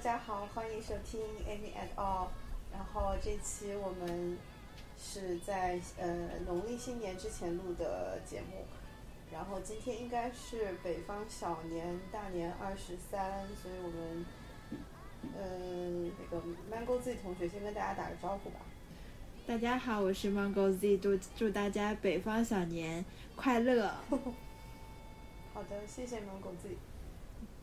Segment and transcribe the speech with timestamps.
[0.00, 2.28] 家好，欢迎收听 Amy at All。
[2.72, 4.38] 然后这期我们
[4.98, 8.64] 是在呃农历新年之前录的节目，
[9.30, 14.24] 然后今天应该是北方小年大年二十三，所以我们
[15.38, 16.42] 嗯、那个
[16.74, 18.60] Mango Z 同学先跟大家打个招呼吧。
[19.46, 23.04] 大家好，我是 Mango Z，祝祝大家北方小年
[23.36, 23.92] 快乐。
[25.52, 26.74] 好的，谢谢 Mango Z。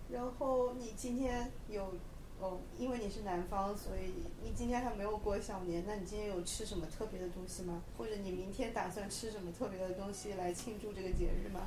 [0.10, 1.94] 然后你今天有
[2.40, 7.82] 哦，因为你是南方，所以你今天还没有过小年，那你今天有吃什么特别的东西吗？
[7.98, 11.62] 或者你明天打算吃什么特别的东西来庆祝这个节日吗？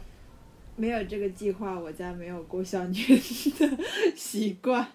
[0.77, 3.17] 没有这个计划，我家没有过小年的
[4.17, 4.87] 习惯。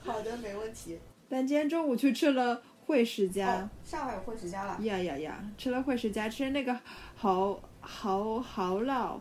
[0.00, 0.98] 好的，没问题。
[1.28, 4.78] 但今天中午去吃了惠食家哦，，上海有惠食家了。
[4.82, 6.78] 呀呀呀，吃了惠食家，吃那个
[7.16, 9.18] 蚝蚝蚝烙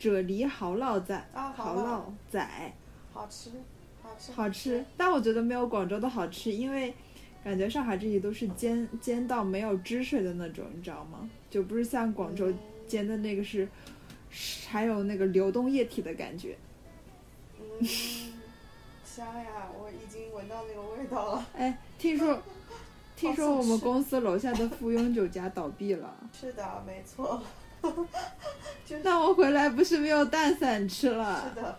[0.00, 2.72] 啫喱蚝烙仔，啊蚝蚝烙烙仔
[3.12, 3.56] 好吃，好
[4.18, 6.92] 吃，好吃，但我觉得没有广州的好吃，因为
[7.44, 11.28] 感觉上海这里都是煎煎到没有汁水的那种，你知道吗？
[11.48, 13.68] 就不是像广州嗯煎的那个是，
[14.30, 16.56] 是还有那个流动液体的感觉。
[17.58, 17.86] 嗯，
[19.04, 19.68] 香呀！
[19.78, 21.46] 我已经闻到那个味道了。
[21.56, 22.42] 哎，听说，
[23.16, 27.42] 听说我们公司楼下的附庸酒家倒闭了，是的，没错。
[28.84, 31.52] 就是那我回来不是没有蛋散吃了？
[31.54, 31.78] 是的，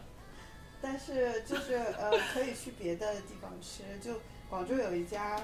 [0.82, 3.84] 但是就是呃， 可以去别的地方吃。
[4.02, 5.40] 就广州有一家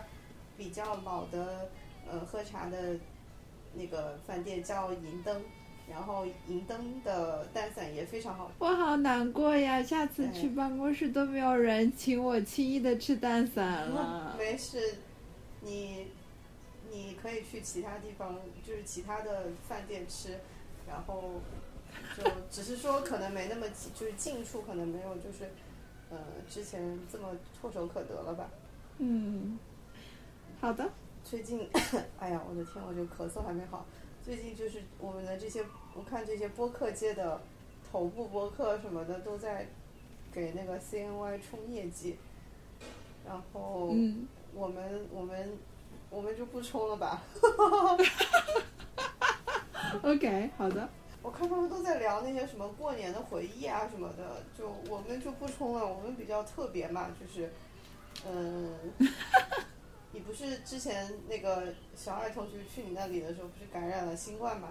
[0.58, 1.70] 比较老的
[2.10, 2.96] 呃喝茶的
[3.74, 5.42] 那个饭店叫银灯，
[5.90, 8.52] 然后银灯的蛋散也非常好。
[8.60, 9.84] 我好难过呀！
[9.84, 14.36] 下次哎去办公室都没有人请我轻易的吃蛋散了。
[14.40, 14.96] 没事，
[15.62, 16.08] 你
[16.92, 20.40] 你可以去其他地方，就是其他的饭店吃，
[20.88, 21.42] 然后
[22.18, 25.50] 就只是说可能没那么近就是近处可能没有就是
[26.10, 26.18] 呃
[26.50, 27.30] 之前这么
[27.62, 28.50] 唾手可得了吧。
[28.98, 29.58] 嗯，
[30.60, 30.90] 好的。
[31.24, 31.68] 最近，
[32.20, 33.86] 哎呀，我的天，我这咳嗽还没好。
[34.24, 35.66] 最近就是我们的这些，
[35.96, 37.42] 我看这些播客界的
[37.92, 39.68] 头部播客什么的都在
[40.32, 42.18] 给那个 CNY 冲业绩，
[43.28, 45.58] 然后嗯，我们我们
[46.12, 47.24] 我们就不冲了吧。
[50.04, 50.88] OK，好的。
[51.26, 57.50] 我看他们都在聊那些什么过年的回忆啊什么的，就我们就不冲了，我们比较特别嘛，就是，
[58.30, 58.72] 嗯，
[60.14, 64.68] 你不是之前那个小爱同学去你那里的时候，不是感染了新冠嘛？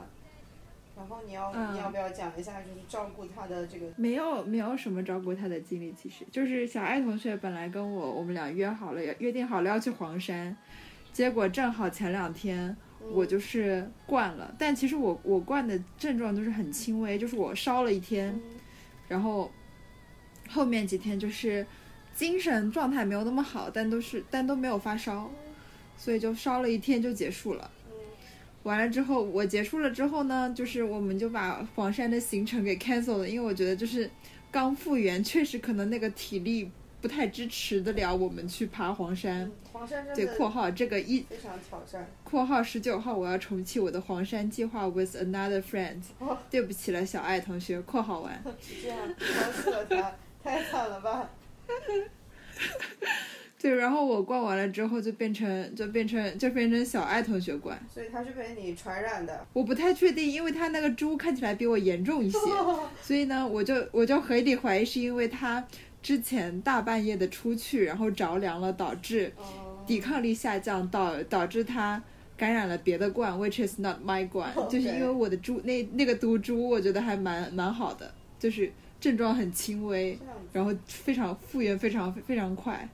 [0.97, 3.87] 然后你要、嗯你要不要讲一下，就是照顾他的这个？
[3.97, 10.56] 没有没有什么照顾他的经历，其实就是小爱同学本来跟我我们俩约好了约定好了要去黄山，
[11.12, 12.76] 结果正好前两天嗯
[13.12, 18.42] 我就是灌了，但其实我我灌的症状都是很轻微，就是我烧了一天，嗯
[19.09, 19.50] 然后
[20.48, 21.66] 后面几天就是
[22.14, 25.31] 精神状态没有那么好，但都是但都没有发烧，
[25.97, 27.70] 所以就烧了一天就结束了。
[27.88, 27.94] 嗯
[28.62, 34.10] 完了之后，我结束了之后呢，就是我们就把黄山的行程给 cancel 了，因为我觉得就是
[34.50, 36.70] 刚复原，确实可能那个体力
[37.04, 39.53] 不太支持得了我们去爬黄山嗯。
[39.70, 42.10] 黄山对（括号这个一非常挑战。
[42.25, 46.00] 括号十九号我要重启我的黄山计划 with another friend）。
[46.19, 48.43] 哦对不起了，小爱同学（括号完）。
[48.82, 50.12] 这样抛弃了他，
[50.43, 51.28] 太惨了吧？
[53.60, 59.47] 对，然后我逛完了之后就变成就变成就变成小爱同学逛，所以他是被你传染的。
[59.53, 62.38] 我不太确定，因为他那个猪看起来比我严重一些，
[63.03, 65.62] 所以呢，我就我就合理怀疑是因为他
[66.04, 72.00] 之前大半夜的出去，然后着凉了，导致嗯，抵抗力下降，导导致他
[72.37, 78.70] 感染了别的冠，which is not my 冠 OK 就是因为我的猪那那个毒株，我觉得还蛮蛮好的，就是
[79.00, 80.19] 症状很轻微。
[80.53, 82.88] 然后非常复原非常非常快，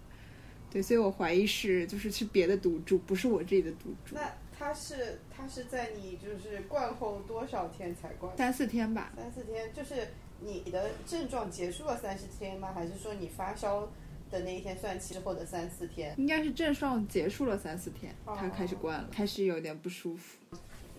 [0.70, 4.22] 对，所以我怀疑是就是是别的毒株，不是我这里的毒株，那
[4.56, 8.34] 他是他是在你就是灌后多少天才灌？
[8.38, 10.08] 三四天吧，三四天，就是
[10.42, 12.72] 你的症状结束了三十天吗？
[12.74, 13.88] 还是说你发烧
[14.30, 16.14] 的那一天算起之后的三四天？
[16.16, 20.38] 应该是症状结束了三四天，哦他开始灌了，开始有点不舒服。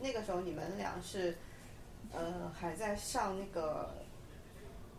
[0.01, 1.35] 那个时候你们俩是
[2.11, 3.89] 呃还在上那个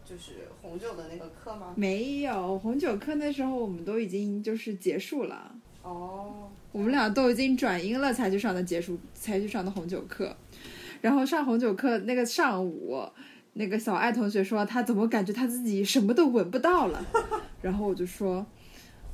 [0.04, 1.74] 就是红酒的那个课吗？
[1.76, 10.36] 没有红酒课那时候我们都已经就是结束了，哦，我们俩都已经转阴了才去上的结束，才去上的红酒课。
[11.00, 13.04] 然后上红酒课那个上午，
[13.54, 17.04] 那个小爱同学说他怎么感觉他自己什么都闻不到了，
[17.60, 18.44] 然后我就说，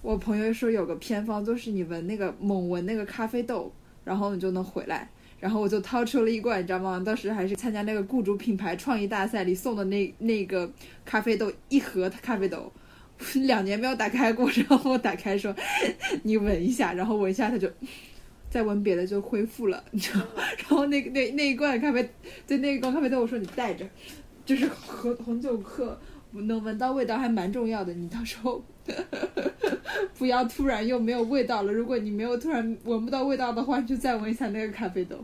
[0.03, 3.73] 我朋友说有个偏方，就是你闻那个猛闻那个咖啡豆，
[4.05, 5.09] 然后你就能回来。
[5.41, 7.01] 然后我就掏出了一罐，你知道吗？
[7.07, 10.69] 当时还是参加那个雇主品牌创意大赛里送的那那个
[11.05, 12.73] 咖啡豆一盒咖啡豆，
[13.35, 15.55] 两年没有打开过， 然后我打开说
[16.25, 17.71] 你闻一下，然后闻一下它就
[18.51, 20.43] 再闻别的就恢复了，你知道吗？
[20.59, 22.11] 然后那个那那一罐咖啡，
[22.45, 23.89] 就那一罐咖啡豆我说你带着，
[24.49, 26.01] 就是红红酒课
[26.33, 28.63] 能闻到味道还蛮重要的，你到时候
[30.17, 31.71] 不要突然又没有味道了。
[31.71, 35.19] 如果你没有突然闻不到味道的话，就再闻一下那个咖啡豆。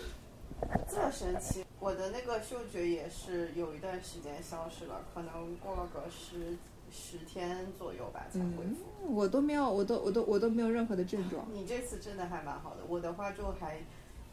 [0.86, 6.54] 这么神奇，我的那个嗅觉也是有一段时间消失了，可能过了个十
[6.92, 9.14] 十天左右吧才恢复。
[9.14, 11.46] 我都没有，我都我都我都没有任何的症状。
[11.54, 13.78] 你这次真的还蛮好的，我的话就还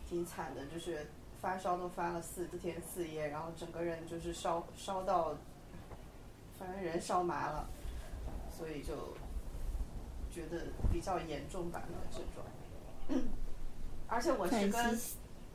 [0.06, 1.07] 挺惨的，就是
[1.42, 5.36] 发烧都发了四四天四夜，然后整个人就是烧烧到，
[6.57, 7.69] 反正人烧麻了，
[8.51, 9.13] 所以就
[10.31, 12.45] 觉得比较严重吧那个症状。
[14.07, 15.00] 而且我是跟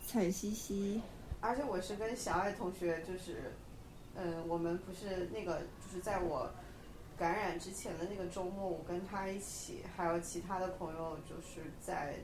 [0.06, 1.02] 惨兮兮，
[1.40, 3.52] 而且我是跟小爱同学，就是，
[4.14, 6.50] 嗯，我们不是那个，就是在我
[7.19, 12.17] 感染之前的那个周末，我跟他一起，还有其他的朋友，就是在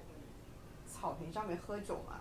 [0.87, 2.21] 草坪上面喝酒嘛。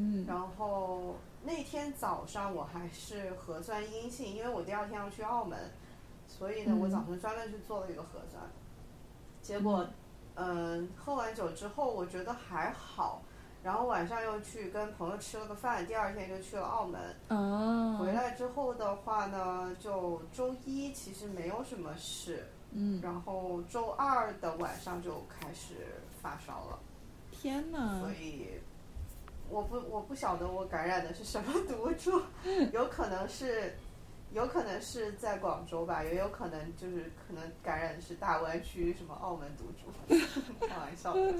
[0.00, 5.58] 嗯，然后那天早上我还是核酸阴性，因为我第二天要去澳门，
[6.28, 8.40] 所以呢，嗯我早上专门去做了一个核酸。
[9.42, 9.84] 结果，
[10.36, 13.22] 嗯，喝完酒之后我觉得还好，
[13.64, 17.16] 然后晚上又去跟朋友吃了个饭，第二天就去了澳门。
[17.30, 25.74] 哦，回来之后的话呢，就周一其实没有什么事，嗯，然后周二的晚上就开始
[26.22, 26.78] 发烧了。
[27.32, 28.60] 天呐所，以
[29.50, 32.22] 我不我不晓得我感染的是什么毒株，
[32.72, 33.74] 有可能是
[34.32, 40.16] 有可能是在广州吧，也有可能就是可能感染的是大湾区什么澳门毒株，
[40.66, 41.34] 开玩笑的。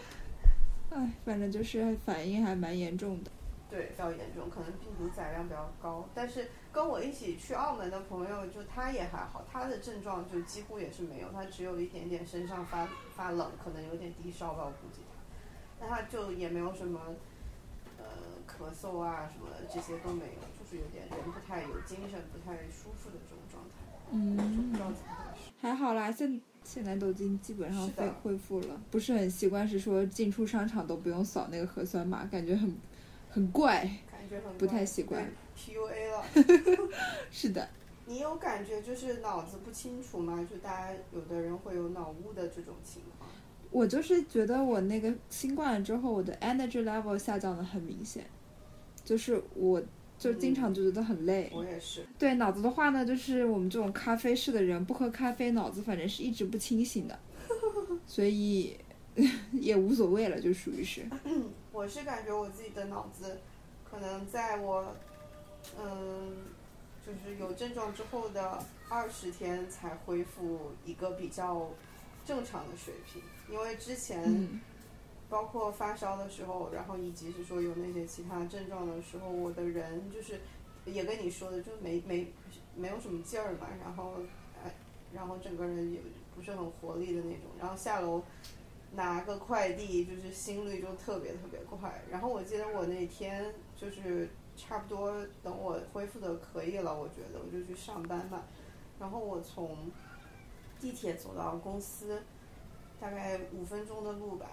[0.90, 3.30] 哎，反正就是反应还蛮严重的。
[3.68, 6.08] 对，比较严重，可能病毒载量比较高。
[6.14, 15.15] 但是跟我一起去澳门的朋友，就他也还好，他的症状就几乎也是没有，他只有一点点身上发发冷，可能有点低烧吧，我估计他。
[15.78, 17.00] 但他就也没有什么
[17.98, 18.04] 呃
[18.46, 24.36] 咳嗽啊什么的，这些都没有，就是有点人不太有精神，不太舒服的这种状态，嗯
[24.70, 25.50] 不知道怎么回事。
[25.60, 32.76] 还好啦，现现在都已经基本上恢恢复了，不是很习惯，是说进出商场都不用扫那个核酸码，感觉很
[33.30, 33.88] 很怪。
[34.10, 35.24] 感觉很不太习惯
[35.56, 36.24] PUA 了。
[37.30, 37.68] 是的，
[38.06, 40.44] 你有感觉就是脑子不清楚吗？
[40.50, 43.15] 就大家有的人会有脑雾的这种情况。
[43.70, 48.24] 我就是觉得我那个新冠了之后，我的 energy level 下降的很明显，
[49.04, 49.82] 就是我
[50.18, 51.50] 就经常就觉得很累。
[51.54, 57.18] 我也是，对脑子的话呢，就是我们这种咖啡式的人，不喝咖啡，脑子反正是一直不清醒的，
[58.06, 58.76] 所以
[59.52, 61.02] 也无所谓了，就属于是。
[61.72, 63.38] 我是感觉我自己的脑子，
[63.84, 64.96] 可能在我，
[65.78, 66.32] 嗯，
[67.04, 68.58] 就是有症状之后的
[68.88, 71.68] 二十天才恢复一个比较
[72.24, 73.20] 正常的水平，
[73.50, 74.60] 因为之前嗯。
[75.28, 80.38] 包括发烧的时候，然后以及是说有那些其他症状的时候，我的人就是
[80.84, 82.32] 也跟你说的，就没没
[82.76, 84.14] 没有什么劲儿嘛，然后
[84.64, 84.72] 哎，
[85.12, 85.98] 然后整个人也
[86.32, 88.22] 不是很活力的那种，然后下楼
[88.92, 92.04] 拿个快递，就是心率就特别特别快。
[92.08, 95.12] 然后我记得我那天就是差不多
[95.42, 98.44] 等我恢复的可以了，我觉得我就去上班吧，
[99.00, 99.90] 然后我从
[100.78, 102.22] 地铁走到公司，
[103.00, 104.46] 大概五分钟的路吧。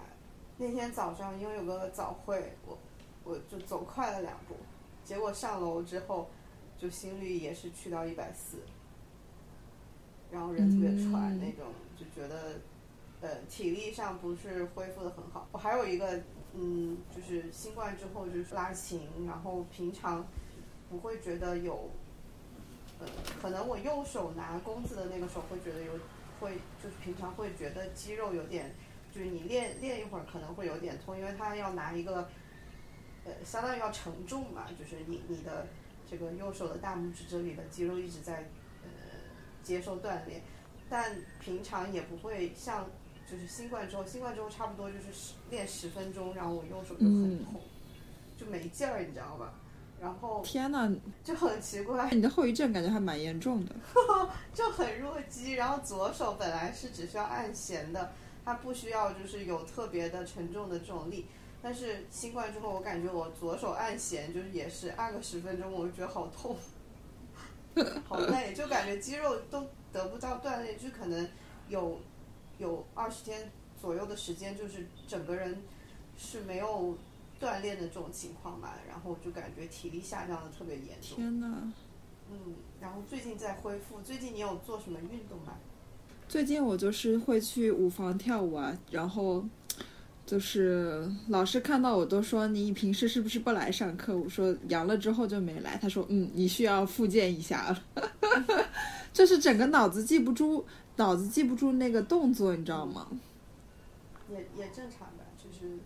[0.58, 2.78] 那天早上因为有个早会，我
[3.24, 4.56] 我就走快了两步，
[5.04, 6.30] 结果上楼之后，
[6.78, 8.58] 就心率也是去到一百四，
[10.32, 12.62] 然后人特别喘那种，就觉得
[13.22, 15.48] 呃体力上不是恢复的很好。
[15.52, 16.22] 我还有一个
[16.54, 20.24] 嗯，就是新冠之后就是拉琴，然后平常
[20.88, 21.90] 不会觉得有，
[23.00, 23.08] 呃，
[23.42, 25.94] 可能我右手拿弓子的那个手会觉得有，
[26.44, 28.76] 会就是平常会觉得肌肉有点，
[29.14, 32.28] 就是你练练一会儿可能会有点痛，因为它要拿一个，
[33.24, 35.66] 呃，相当于要承重嘛，就是你你的
[36.12, 38.50] 这个右手的大拇指这里的肌肉一直在
[38.84, 38.90] 呃
[39.64, 40.42] 接受锻炼，
[40.90, 42.90] 但平常也不会像
[43.26, 47.62] 就是新冠之后，新冠之后差不多就是十练十分钟，然后我右手就很嗯痛，
[48.38, 49.54] 就没劲儿，你知道吧？
[50.04, 50.94] 然后天呐，
[51.24, 53.74] 就很奇怪，你的后遗症感觉还蛮严重的。
[54.54, 58.12] 就很弱鸡，然后左手本来是只需要按弦的，
[58.44, 61.28] 它不需要就是有特别的沉重的这种力。
[61.62, 66.54] 但是新冠之后，我感觉我左手按弦就是也是按个十分钟，我就觉得好痛，
[68.06, 71.26] 好累，就感觉肌肉都得不到锻炼，就可能
[71.70, 71.98] 有
[72.58, 73.50] 有二十天
[73.82, 75.64] 左右的时间，就是整个人
[76.18, 76.98] 是没有
[77.40, 81.16] 锻炼的这种情况吧，然后就感觉体力下降的特别严重。
[81.18, 81.72] 天呐，
[82.32, 82.38] 嗯，
[82.80, 85.54] 然后最近在恢复，最近你有做什么运动吗？
[86.28, 89.44] 最近我就是会去舞房跳舞啊，然后
[90.26, 94.18] 就是老师看到我都说你平时是不是不来上课？
[94.18, 95.78] 我说阳了之后就没来。
[95.78, 97.84] 他说嗯，你需要复健一下了，
[99.12, 103.08] 就是整个脑子记不住，脑子记不住那个动作，你知道吗？
[104.32, 105.78] 也也正常吧，就是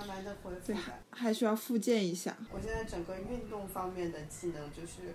[0.00, 0.72] 慢慢的恢复。
[0.72, 2.34] 还还需要复健一下。
[2.50, 5.14] 我现在整个运动方面的技能就是，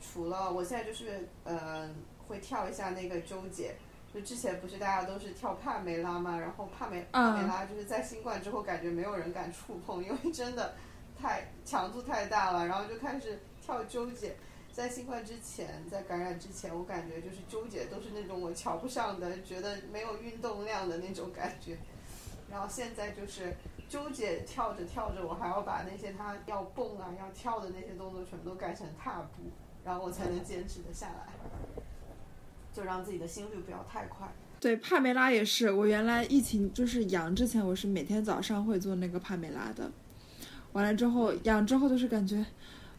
[0.00, 1.94] 除了我现在就是呃
[2.26, 3.74] 会跳一下那个纠结，
[4.12, 10.74] 就之前不是大家都是跳帕梅拉嘛，然后帕梅帕梅拉就是在新冠之后感觉没有人敢触碰，因为真的
[11.20, 14.34] 太强度太大了，然后就开始跳纠结。
[14.72, 21.76] 在新冠之前，在感染之前，我感觉就是纠结都是那种我瞧不上的，觉得没有运动量的那种感觉。
[22.50, 23.54] 然后现在就是
[23.94, 29.44] 纠结跳着跳着，我还要把那些他要蹦啊、要跳的那些动作全部都改成踏步，
[29.84, 31.28] 然后我才能坚持的下来，
[32.72, 34.26] 就让自己的心率不要太快。
[34.58, 35.70] 对，帕梅拉也是。
[35.70, 39.88] 我原来疫情就是阳之前，我是每天早上会做那个帕梅拉的。
[40.72, 42.44] 完了之后阳之后就是感觉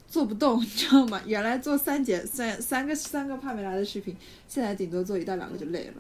[0.08, 1.22] 做不动，你知道吗？
[1.25, 4.16] 原来做三节三三个三个帕梅拉的视频，
[4.48, 5.96] 现在顶多做一到两个就累了。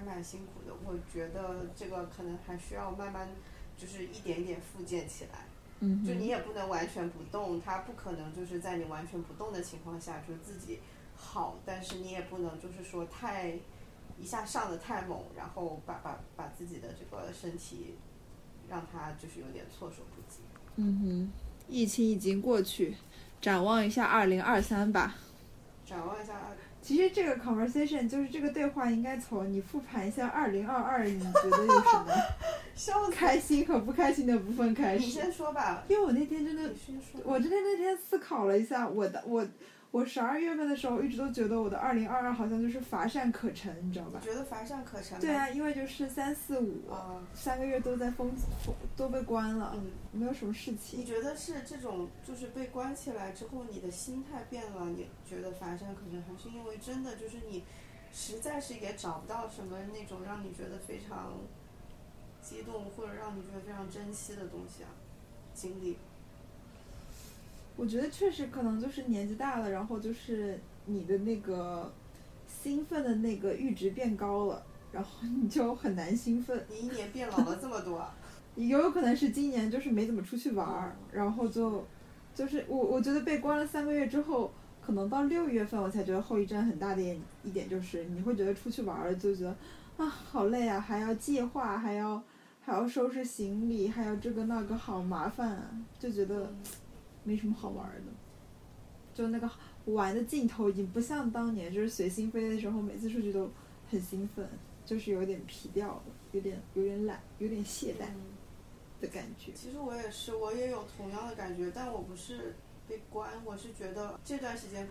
[0.00, 0.74] 还蛮辛苦的。
[0.84, 3.28] 我觉得这个可能还需要慢慢，
[3.76, 5.46] 就是一点一点复健起来。
[5.82, 10.80] 嗯就你，也不能完全不动，它不可能就是在你完全不动的情况下，就自己
[11.16, 13.54] 好，但是你也不能就是说太
[14.18, 17.94] 一下上的太猛，然后把把把自己的这个身体
[18.68, 20.40] 让它就是有点措手不及。
[20.76, 21.32] 嗯哼，
[21.66, 22.96] 疫情已经过去，
[23.40, 25.14] 展望一下二零二三吧。
[25.86, 26.34] 展望一下，
[26.82, 33.10] 其实这个 conversation 就是这个对话，应该从你复盘一下二零二二，你觉得有什么！
[33.12, 35.20] 开心和不开心的部分开始你始？
[35.20, 36.70] 先说吧，因为我那天真的。
[37.24, 39.46] 我真的那天思考了一下，我的我
[39.92, 44.20] 我十二月份的时候一直都觉得我的二零二二好像就是乏善可陈，你知道吧？
[44.22, 45.18] 觉得乏善可陈？
[45.18, 48.30] 对啊，因为就是三四五啊，三个月都在封
[48.64, 51.04] 封都被关了，嗯，没有什么事情你。
[51.04, 54.86] 觉得是这种，就是被关起来之后，你的心态变了？
[54.90, 57.64] 你觉得乏善可陈，还是因为真的就是你
[58.12, 61.32] 实在是也找不到什么那种让你觉得非常
[62.40, 64.90] 激动或者让你觉得非常珍惜的东西啊？
[65.52, 65.98] 经历，
[67.80, 71.90] 我觉得确实可能就是年纪大了，然后就是你的那个
[72.46, 75.10] 兴奋的那个阈值变高了，然后
[75.40, 76.62] 你就很难兴奋。
[76.68, 78.14] 你一年变老了这么多啊，
[78.54, 81.82] 也有可能是今年就是没怎么出去玩儿，然后就
[82.34, 89.56] 就是我我觉得被关了三个月之后，可能到六月份我才觉得后遗症很大的一一点就是你会觉得出去玩儿了就觉得
[89.96, 92.22] 啊好累啊，还要计划，还要
[92.60, 96.52] 还要收拾行李，还要这个那个好麻烦啊，就觉得
[97.24, 98.12] 没什么好玩儿的，
[99.14, 99.50] 就那个
[99.86, 103.50] 玩的劲头已经不像当年就是随心飞的时候，每次出去都
[103.90, 104.48] 很兴奋，
[104.84, 108.06] 就是有点疲掉了，有点有点懒，有点懈怠。
[108.06, 108.38] 嗯
[109.00, 109.50] 的感觉。
[109.52, 112.54] 其实我也是，我也有同样的感觉，但我不是
[112.86, 114.86] 被关，我是觉得这段时间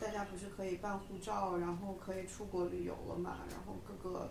[0.00, 4.30] 大家不是可以办护照，然后可以出国旅游了嘛，然后各个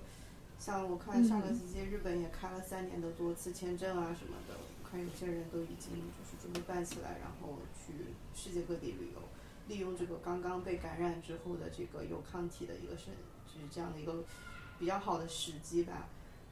[0.58, 7.94] 像我看上个星期日本也开了三年的多次签证啊什么的，我还有些人都已经就是准备办起来，然后去
[8.34, 9.22] 世界各地旅游，
[9.68, 13.08] 利用这个刚刚被感染之后的这个有抗体的一个是
[13.48, 14.24] 就是这样的一个
[14.78, 16.08] 比较好的时机吧。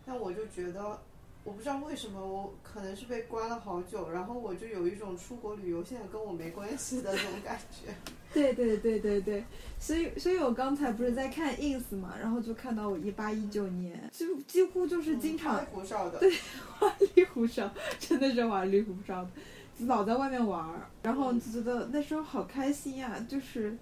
[0.06, 1.00] 但我就觉得。
[1.44, 7.96] 我不知道为什么，我可能是被关了好久，然后我就有一种出国旅游现在跟我没关系的那种感觉。
[8.34, 9.44] 对对对对对，
[9.80, 16.20] 所以所以我刚才不是在看 ins 嘛，然后就看到我一八一九年，就几乎就是经常花里胡哨的。
[16.20, 16.32] 对
[16.78, 17.70] 花里胡哨，
[18.00, 19.30] 真的是花里胡哨的，
[19.86, 23.76] 老在外面玩儿，然后就觉得那时候好开心呀、就是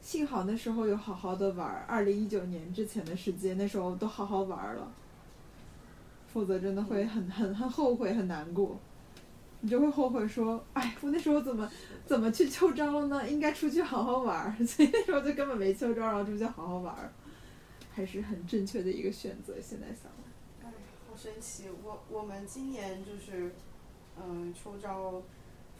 [0.00, 4.92] 幸好那时候有好好的玩儿，二零一九年之前的时间，那时候都好好玩儿了，
[6.32, 8.78] 否则真的会很很很后悔很难过，
[9.60, 11.68] 你就会后悔说，哎，我那时候怎么
[12.06, 13.28] 怎么去秋招了呢？
[13.28, 17.12] 应该出去好好玩儿， 所以那时候就根本没秋招，然后出去好好玩儿，
[17.90, 19.54] 还是很正确的一个选择。
[19.60, 20.04] 现在想
[20.62, 20.72] 来，哎，
[21.08, 21.64] 好神奇！
[21.82, 23.52] 我我们今年就是，
[24.16, 25.20] 嗯，秋招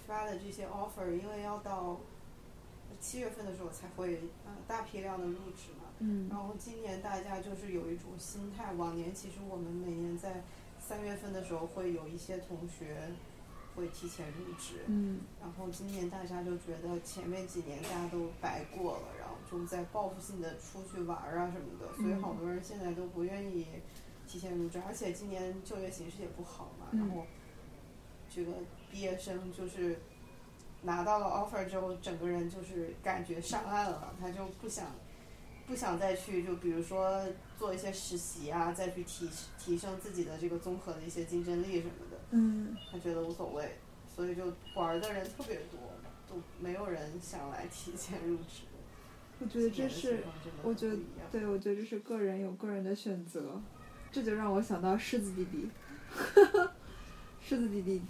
[0.07, 2.01] 发的这些 offer，因为要到
[3.01, 5.85] 七月份的时候才会嗯大批量的入职嘛。
[6.01, 10.43] 嗯然后今年大家就是有一种心态，往年其实我们每年在
[10.81, 13.11] 三月份的时候会有一些同学
[13.79, 23.67] 会提前入职，嗯然后今年大家就觉得前面几年大家都白过了，然后就在报复性的出去玩儿啊什么的，所以好多人现在都不愿意
[24.27, 27.25] 提前入职，而且今年就业形势也不好嘛，嗯然后
[28.29, 28.53] 这个
[28.91, 30.01] 毕业生就是
[30.83, 34.87] 拿到了 offer 之后，整个人就是感觉上岸了，他就不想
[35.67, 37.25] 不想再去，就比如说
[37.57, 42.08] 做一些实习啊，再去提提升自己的这个综合的一些竞争力什么的。
[42.31, 43.77] 嗯，他觉得无所谓，
[44.15, 44.45] 所以就
[44.75, 45.79] 玩的人特别多，
[46.29, 48.65] 都没有人想来提前入职。
[49.41, 50.23] 我觉得这是，
[50.63, 50.97] 我觉得
[51.31, 53.61] 对，我觉得这是个人有个人的选择，
[54.11, 55.71] 这就让我想到狮子弟弟，
[57.41, 58.03] 狮子弟弟，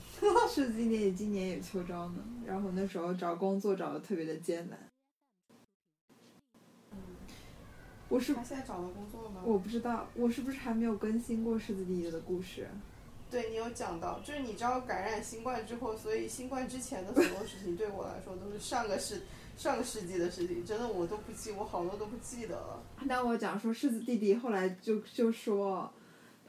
[0.49, 4.79] 狮子弟弟今年也秋招呢，然后那时候找工作找的特别的艰难。
[8.09, 9.43] 我是他现在找到工作了吗？
[9.45, 12.67] 我不知道，我是不是还没有更新过狮子弟弟的故事？
[13.31, 19.21] 对你有讲到，就是你知道感染新冠之后，所以新冠之前的所有事情对我来说都是上个世
[19.57, 22.83] 上个世纪的事情，真的我都不记，我好多都不记得了。
[23.03, 25.93] 那我讲说狮子弟弟后来就就说，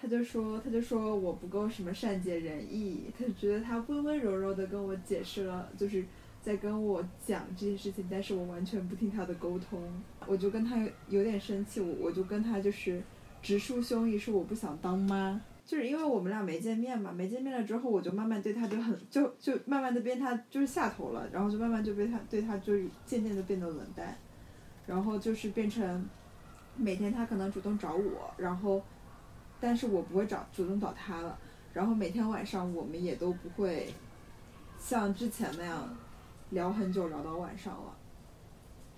[0.02, 6.06] 他就说他就说我不够什么善解人意，他就觉得他温温柔柔的跟我解释了，就是
[6.42, 9.82] 在跟我讲这件事情，但是我完全不听他的沟通，
[10.28, 13.02] 我就跟他有点生气，我我就跟他就是
[13.42, 15.42] 直抒胸臆，说我不想当妈。
[15.70, 22.74] 就是因为我们俩没见面嘛，没见面了之后，我就慢慢对他就很就就慢慢的变他就是下头了，然后就慢慢就被他对他就
[23.06, 24.18] 渐渐的变得冷淡，
[24.88, 26.04] 然后就是变成
[26.76, 28.82] 每天他可能主动找我，然后
[29.60, 31.38] 但是我不会找主动找他了，
[31.72, 33.94] 然后每天晚上我们也都不会
[34.80, 35.88] 像之前那样
[36.50, 37.96] 聊很久聊到晚上了。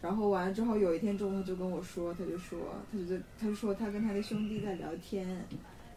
[0.02, 2.58] 然后完了之后，有一天中午他就跟我说，他就说，
[2.90, 5.28] 他就在他就说他跟他的兄弟在聊天，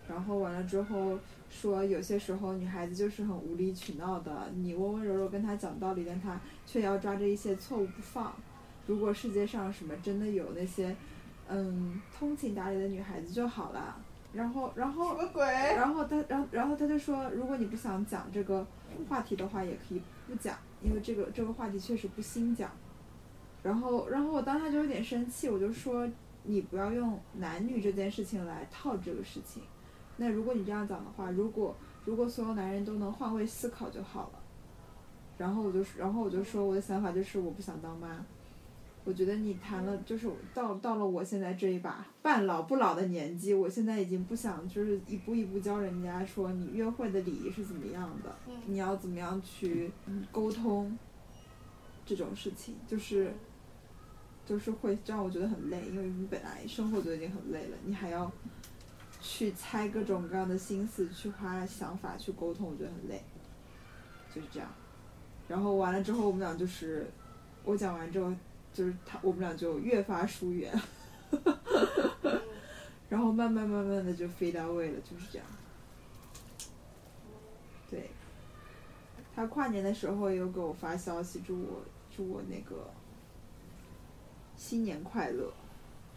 [0.09, 1.19] 然后完了之后
[1.49, 8.35] 说有些时候女孩子就是很无理取闹的，你温温柔柔跟她讲道理，但她却要抓着一些错误不放。
[8.87, 10.95] 如果世界上什么真的有那些，
[11.49, 13.97] 嗯，通情达理的女孩子就好了。
[14.35, 15.45] 然后，然后什么鬼？
[15.45, 18.67] 然后他，然后，然后他就说，如果你不想讲这个
[19.09, 22.69] 话题的话，也可以不讲，因为这个这个话题确实不新讲。
[23.63, 26.07] 然后，然后我当下就有点生气，我就说，
[26.43, 29.63] 你不要用男女这件事情来套这个事情。
[30.17, 31.75] 那如果你这样讲的话，如果
[32.05, 34.41] 如果所有男人都能换位思考就好了。
[35.37, 38.25] 然后我就，然后我就说，我的想法就是我不想当妈。
[39.05, 49.91] 我觉得你谈了，就是到到了我现在这一把半老不老的年纪，我现在已经不想就是一步一步教人家说你约会的礼仪是怎么样的，嗯你要怎么样去
[50.31, 50.97] 沟通
[52.07, 53.35] 这种事情，就是
[54.47, 58.31] 就是会让我觉得很累，因为你本来生活就已经很累了，你还要
[59.27, 63.25] 去猜各种各样的心思，去花想法去沟通，我觉得很累，
[64.35, 64.69] 就是这样。
[65.49, 67.11] 然后完了之后，我们俩就是
[67.65, 68.31] 我讲完之后。
[68.75, 70.77] 就是他，我们俩就越发疏远，
[73.09, 75.47] 然后慢慢慢慢的就 fade away 了，就是这样。
[77.89, 78.11] 对，
[79.33, 82.91] 他跨年的时候有给我发消息，祝我祝我那个
[84.57, 85.53] 新年快乐。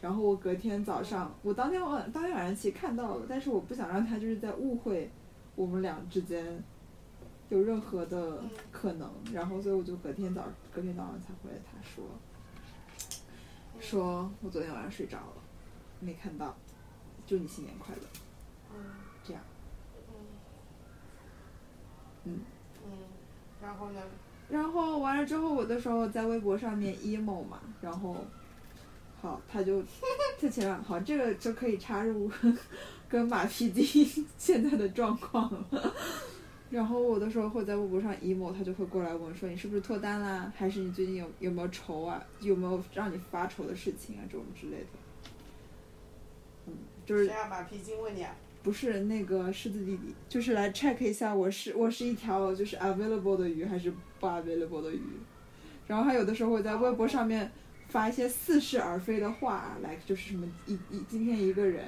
[0.02, 5.10] 然后我隔天早上，我当天晚当天晚上其实看到了，但是我不想让他就是在误会
[5.56, 6.64] 我们俩之间
[7.50, 12.04] 有任何的可能，然后所以我就隔天早隔天早上才回来他说。
[13.80, 15.34] 说我昨天晚上睡着了，
[16.00, 16.56] 没看到，
[17.26, 18.02] 祝你新年快乐。
[18.76, 18.84] 嗯
[19.24, 19.44] 这样，
[22.26, 22.40] 嗯嗯
[22.86, 22.92] 嗯，
[23.62, 24.02] 然后呢？
[24.50, 28.16] 然后完了之后，我的时候在微博上面 emo 嘛，然后，
[29.22, 29.82] 好，他就
[30.40, 32.32] 他前两好，这个就可以插入
[33.10, 35.94] 跟马屁精现在的状况了。
[36.70, 44.88] 然后我的时候会在微博上 emo，他就会过来问说你是不是脱单啦，还是你最近有有没有愁啊，有没有让你发愁的事情啊，这种之类的。
[46.68, 46.74] 嗯，
[47.06, 48.36] 就是谁让马屁精问你啊？
[48.64, 55.02] 不是那个狮子弟弟，就是来 check 一下我是我是一条就是 available 的鱼还是不 available 的鱼。
[55.88, 57.50] 然后他有的时候会在微博上面
[57.98, 61.84] 发一些似是而非的话，来就是什么一一今天一个人。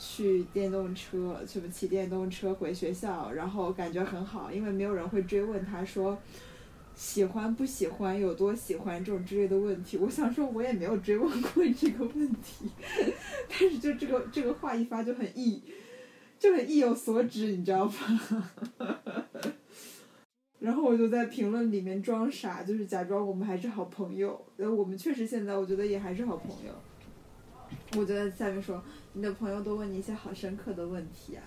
[0.00, 6.16] 去电动车，什么骑电动车回学校，然后感觉很好，因为没有人会追问他说
[6.94, 9.96] 喜欢不喜欢、有多喜欢这种之类的问题。
[9.96, 12.70] 我想说，我也没有追问过这个问题，
[13.50, 15.60] 但是就这个这个话一发就很意，
[16.38, 17.94] 就很意有所指，你知道吧？
[20.60, 24.44] 然后我就在评论里面装傻，就是假装我们还是好朋友。
[24.56, 26.72] 然后我们确实现在我觉得也还是好朋友。
[27.92, 31.42] 我就在下面说，你的朋友都问你一些好深刻的问题啊。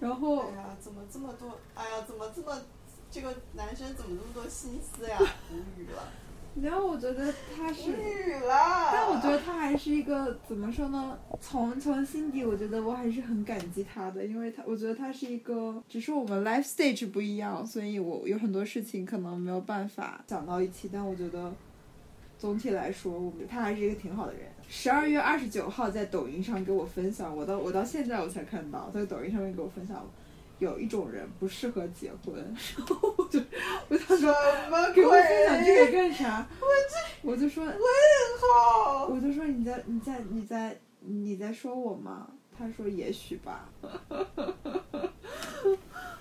[0.00, 1.58] 然后，哎呀，怎么这么多？
[1.74, 2.60] 哎呀，怎么这么
[3.10, 5.18] 这个男生怎么这么多心思呀？
[5.52, 6.02] 无语了。
[6.60, 7.92] 然后我觉得他是。
[8.92, 11.18] 但我觉得他还是一个怎么说呢？
[11.40, 20.90] 从从心底，我觉得我还是很感激他的，因为他，我觉得他是一个，只是我们 life stage 不一样，所以我有很多事情可能没有办法讲到一起。
[20.92, 21.52] 但我觉得
[22.38, 24.42] 总体来说，我们他还是一个挺好的人。
[24.68, 30.04] 十二月二十九号在抖音上给我分享，我到我到现在我才看到，在抖音上面给我分享，
[30.62, 32.32] 有一种人不适合结婚，
[32.76, 33.40] 然 后我就
[33.88, 34.32] 我想说。
[34.32, 35.86] 什 么给我分享这？
[35.86, 36.46] 个干啥？
[37.22, 37.74] 我就说，问
[38.40, 39.06] 号。
[39.06, 42.28] 我就说你在你在你在你在说我吗？
[42.56, 43.68] 他说也许吧。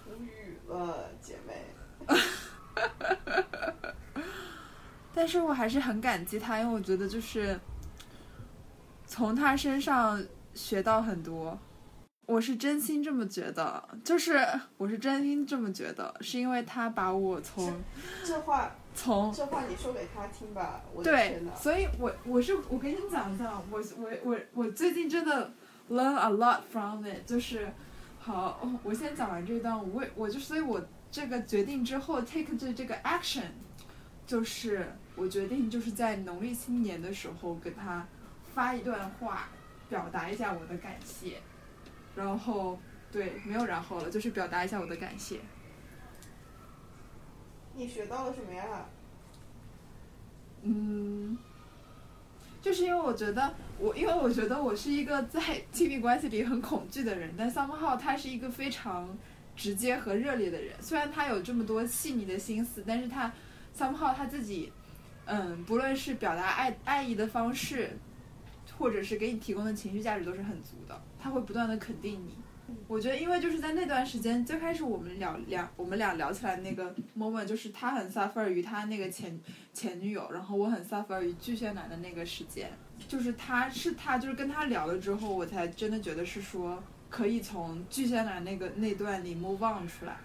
[0.08, 1.64] 无语了，姐妹。
[5.14, 7.60] 但是我还是很感激他，因为我觉得就是
[9.06, 10.24] 从他身上
[10.56, 11.60] 学到很多。
[12.32, 14.40] 我是真心这么觉得，就是
[14.78, 17.78] 我是真心这么觉得，是因为他把我从
[18.24, 20.82] 这话，从这话你说给他听吧。
[20.94, 21.44] 我的对！
[21.54, 25.52] 所以我我是我跟你讲一下，我我我我最近真的
[25.90, 27.70] learn a lot from it，就是
[28.18, 33.52] 好，哦我先讲完这段，我为我就所以，我这个决定之后 take 这这个 action，
[34.26, 38.08] 就是我决定就是在农历新年的时候给他
[38.56, 39.50] 发一段话，
[39.90, 41.42] 表达一下我的感谢，
[42.16, 42.80] 然后
[43.12, 45.40] 对，没有然后了，就是表达一下我的感谢。
[47.74, 48.86] 你学到了什么呀？
[50.64, 51.38] 嗯，
[52.62, 59.18] 就是因为我觉得我，因为我觉得我是一个在亲密关系里很恐惧的人，但 somehow 他是一个非常
[59.56, 60.76] 直接和热烈的人。
[60.82, 63.32] 虽然他有这么多细腻的心思，但是他
[63.76, 64.72] somehow 他自己，
[65.26, 67.98] 嗯，不论是表达爱爱意的方式，
[68.82, 71.00] 或者是给你提供的情绪价值都是很足的。
[71.20, 72.36] 他会不断的肯定你。
[72.88, 79.40] 我觉得，因为就是在那段时间，最开始我们聊聊，我们俩聊起来那个 moment，就是他很 suffer 于他那个前
[79.74, 82.72] 前女友，然后我很 suffer 于巨蟹男的那个时间，
[83.08, 90.18] 就是他是他就是跟他聊了之后，我才真的觉得是说可以从巨蟹男那个那段里 move on 出来，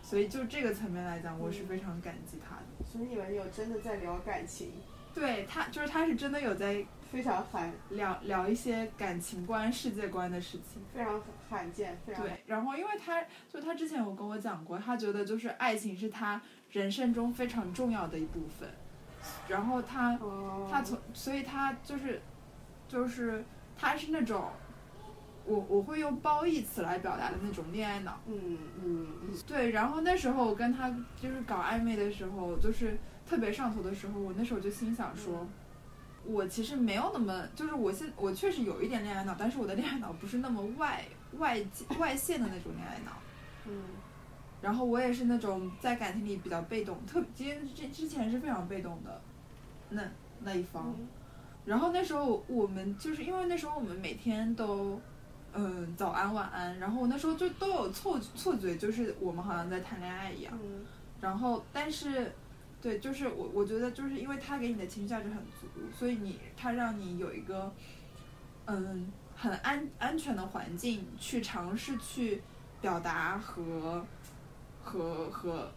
[0.00, 2.86] 所以就这个层面来讲，我是非常感激他的。
[2.88, 4.70] 所以你们有真的在聊感情，
[5.12, 10.80] 对他，就是他是真的有在非常罕，聊聊一些感情观、世界观的事情。
[10.94, 18.68] 非常罕见，非常对，然后因为他就他之前有跟我讲过，他觉得就是爱情是他人生中非常重要的一部分，
[19.48, 22.22] 然后他哦，他从，所以他就是，
[22.86, 23.44] 就是
[23.76, 24.48] 他是那种，
[25.44, 28.20] 我我会用褒义词来表达的那种恋爱脑。
[28.26, 30.88] 嗯嗯嗯，对，然后那时候我跟他
[31.20, 32.96] 就是搞暧昧的时候，就是
[33.28, 35.44] 特别上头的时候，我那时候就心想说，
[36.24, 41.04] 我其实没有那么，就是我现我确实有一点恋爱脑，但是我的恋爱脑不是那么外
[41.38, 43.12] 外界外线的那种恋爱脑。
[43.66, 43.82] 嗯
[44.62, 49.20] 然后我也是那种在感情里比较被动，特今天之之前是非常被动的
[49.88, 50.02] 那
[50.40, 50.94] 那一方。
[50.98, 51.08] 嗯
[51.66, 55.00] 然后那时候我们就是因为那时候我们每天都，
[55.52, 60.52] 嗯，早安晚安，然后那时候就都有错错觉，就是我们好像在谈恋爱一样。
[60.62, 60.84] 嗯
[61.20, 62.32] 然后但是，
[62.80, 67.72] 对，就是我我觉得就是因为他给你的情绪价值很足，所以你他让你有一个，
[68.66, 72.42] 嗯，很安安全的环境去尝试去
[72.80, 74.04] 表达和
[74.82, 75.70] 和和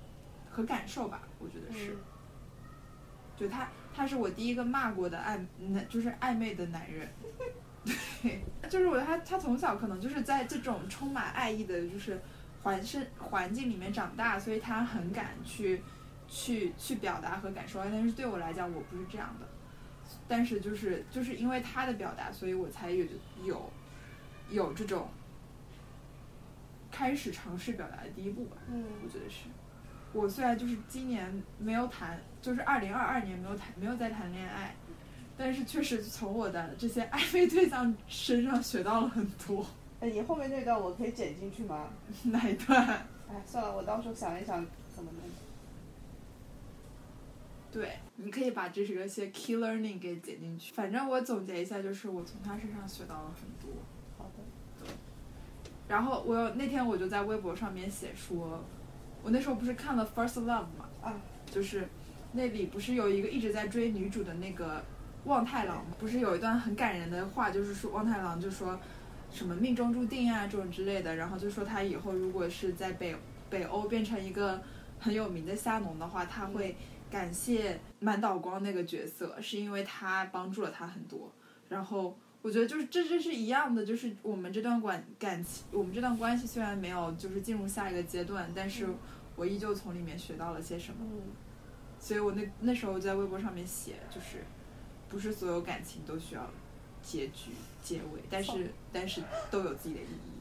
[0.49, 1.93] 和感受吧，我觉得是。
[1.93, 1.97] 嗯
[3.35, 7.09] 就他，他是我第一个骂过的暧，男就是暧昧的男人。
[8.21, 12.21] 对，就是我他他从小可能就是在这种充满爱意的，就是
[12.61, 15.81] 环身环境里面长大，所以他很敢去
[16.27, 17.79] 去去表达和感受。
[17.83, 19.47] 但是对我来讲，我不是这样的。
[20.27, 23.05] 但是就是就是因为他的表达，所以我才有
[23.43, 23.69] 有
[24.49, 25.07] 有这种
[26.91, 28.57] 开始尝试表达的第一步吧。
[28.69, 29.45] 嗯我嗯觉得是。
[30.11, 34.75] 我虽然就是今年没有谈，就是二零二二年没有谈，没有再谈恋爱，
[35.35, 39.65] 但是确实从我的这些暧昧对象身上学到了很多。
[40.01, 41.89] 哎，你后面那段我可以剪进去吗？
[42.25, 42.85] 哪一段？
[43.27, 44.63] 哎，算了，我到时候想一想
[44.95, 45.21] 怎么弄。
[47.73, 50.71] 对，你可以把这是个些 key learning 给剪进去。
[50.75, 53.75] 反正我总结一下，就是我从他身上学到了很多。
[54.15, 54.85] 好的。
[54.85, 54.93] 对
[55.87, 58.63] 然后我那天我就在微博上面写说，
[59.23, 61.13] 我那时候不是看了 First Love 嘛，啊，
[61.51, 61.87] 就是
[62.33, 64.83] 那里不是有一个一直在追女主的那个
[65.25, 68.79] 望太郎吗，不是有一段很感人的话，就是说望太郎就说
[69.31, 73.15] 什么命中注定啊这种之类的，然后就说他以后如果是在北
[73.49, 74.61] 北欧变成一个
[74.99, 76.75] 很有名的虾农的话，他会
[77.13, 81.31] 感谢满岛光那个角色，是因为他帮助了他很多。
[81.69, 88.89] 然后我觉得就是这这是一样的，就是我们这段感感情，我们这段关系虽然没有就是进入下一个阶段，但是
[89.35, 90.97] 我依旧从里面学到了些什么。
[91.01, 91.21] 嗯
[91.99, 94.43] 所以我那那时候在微博上面写，就是
[95.07, 96.45] 不是所有感情都需要
[97.01, 100.33] 结局结尾，但是但是都有自己的意义。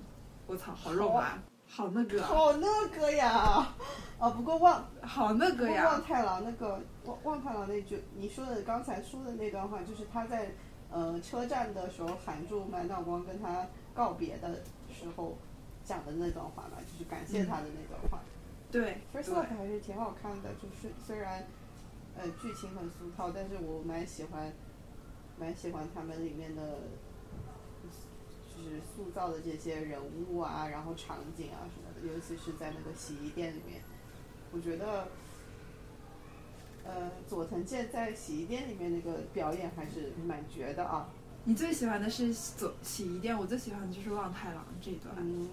[0.49, 1.39] 我操，好肉麻，
[1.75, 3.75] 好那个，好那个呀！
[4.19, 5.87] 哦，不过望好那个呀！
[5.87, 10.53] 望太郎那个望望太郎那句你说的刚才说的那段话，就是他在
[10.91, 14.57] 呃车站的时候喊住满岛光跟他告别的
[14.91, 15.35] 时候
[15.83, 18.21] 讲的那段话嘛，就是感谢他的那段话。
[18.71, 21.47] 对，First Love 还是挺好看的，就是虽然
[22.19, 24.53] 呃剧情很俗套，但是我蛮喜欢
[25.39, 26.63] 蛮喜欢他们里面的。
[28.63, 33.83] 就是塑造的这些人物啊，然后场景啊什么的，尤其是在那个洗衣店里面，
[34.53, 35.09] 我觉得，
[36.85, 41.09] 呃，佐藤健在洗衣店里面那个表演还是蛮绝的啊。
[41.45, 45.15] 你最喜欢的是左洗衣店，我最喜欢的就是望太郎这一段。
[45.19, 45.49] 嗯。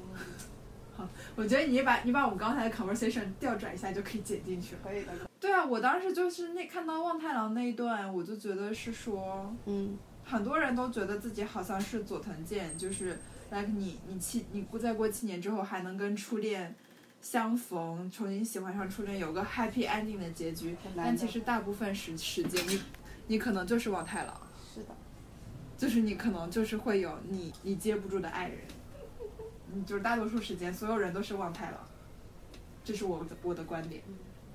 [0.95, 4.81] 好，我觉得你把你把我们刚才的 conversation 调转一下就可以剪进去了。
[4.83, 5.11] 可以的。
[5.39, 9.97] 对啊，我当时就是那看到望太郎那一段，我就觉得是说，嗯。
[10.29, 13.17] 很多人都觉得自己好像是佐藤健，就是
[13.49, 16.75] ，like 你你七你过再过七年之后还能跟初恋
[17.19, 20.77] 相逢，重新喜欢上初恋，有个 happy ending 的结局。
[20.95, 22.79] 但其实大部分时时间，你
[23.25, 24.41] 你可能就是望太郎。
[24.71, 24.89] 是的。
[25.75, 28.59] 就是你可能就是会有你你接不住的爱人，
[29.73, 31.79] 你就是大多数时间所有人都是望太郎，
[32.83, 34.03] 这是我的我的观点。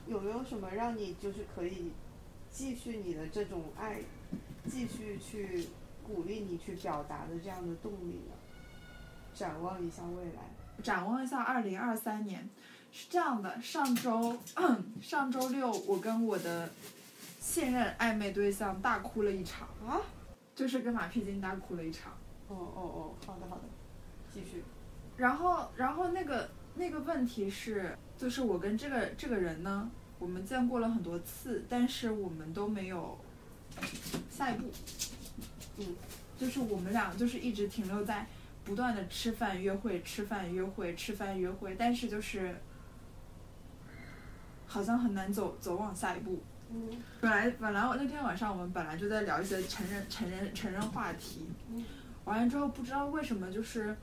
[0.06, 1.90] 有没有什么让你就是可以
[2.48, 4.00] 继续你的这种爱？
[4.68, 5.66] 继续去
[6.06, 8.34] 鼓励你去表达的这样的动力呢？
[9.34, 10.42] 展望一下未来，
[10.80, 12.48] 展望一下二零二三年，
[12.92, 13.60] 是这样的。
[13.60, 14.38] 上周
[15.02, 16.70] 上周六，我跟我的
[17.40, 20.00] 现任暧昧对象大哭了一场啊，
[20.54, 22.12] 就是跟马屁精大哭了一场。
[22.46, 23.62] 哦哦哦，好的好的，
[24.32, 24.62] 继续。
[25.16, 33.18] 然后然后那个那个问题是，就是我跟这个这个人呢，我们见过了很多次，但是我们都没有。
[34.30, 34.70] 下一步，
[35.78, 35.86] 嗯，
[36.36, 38.26] 就是我们俩就是一直停留在
[38.64, 42.54] 不断的吃饭约会、吃饭约会、吃饭约会，但是就是
[44.66, 46.42] 好像很难走走往下一步。
[46.70, 51.84] 嗯，本来本来我那天晚上我们本来就在聊一些成人成人成人话题，嗯，
[52.24, 53.96] 完了之后不知道为什么就是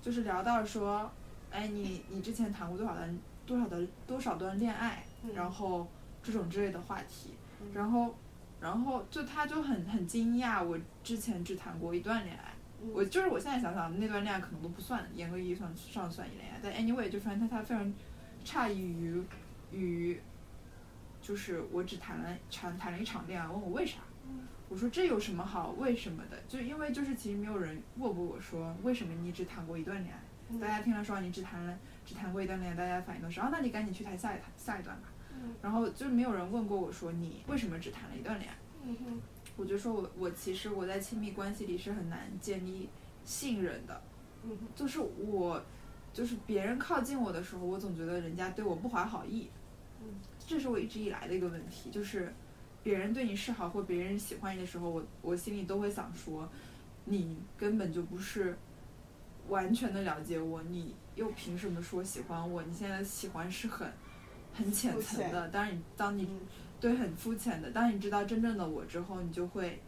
[0.00, 1.10] 就是聊到说，
[1.50, 5.88] 哎你你之前谈过多少段多少的多少段恋爱，然后
[6.22, 7.34] 这种之类的话题，
[7.74, 8.14] 然后。
[8.60, 12.54] 然后就他就很很惊讶，我之前只谈过一段恋爱，
[12.92, 16.58] 我就是我现在想想那段恋爱可能都不算，严格意义上上算一恋爱。
[16.62, 17.94] 但 anyway 就发现他他非常
[18.44, 19.22] 诧异于
[19.72, 20.20] 于，
[21.20, 23.98] 就是我只谈了谈谈了一场恋爱，问我为啥？
[24.68, 26.36] 我说这有什么好为什么的？
[26.48, 30.58] 就因为就是其实没有人问过我说为什么你只谈过一段恋爱？
[30.58, 35.08] 大家听了说你只谈了只谈过一段恋爱，大家反应都是啊，那你赶紧去谈下一谈下一段吧。
[35.62, 38.56] 然后就没有人问过我说你为什么只谈了一段恋爱？
[38.84, 39.20] 嗯哼，
[39.56, 42.88] 我就说我我其实我在亲密关系里是很难建立
[43.24, 44.00] 信任的。
[44.76, 45.60] 就是我
[46.12, 49.48] 就是别人靠近我的时候，我总觉得人家对我不怀好意。
[50.00, 50.06] 嗯，
[50.46, 52.32] 这是我一直以来的一个问题，就是
[52.84, 56.48] 别人对你示好或别人喜欢你的时候，我我心里都会想说，
[57.06, 58.56] 你根本就不是
[59.48, 62.62] 完全的了解我，你又凭什么说喜欢我？
[62.62, 63.90] 你现在喜欢是很。
[64.56, 66.28] 很浅层的，当你当你
[66.80, 69.78] 对很肤浅的，当你知道真正的我之后，你就会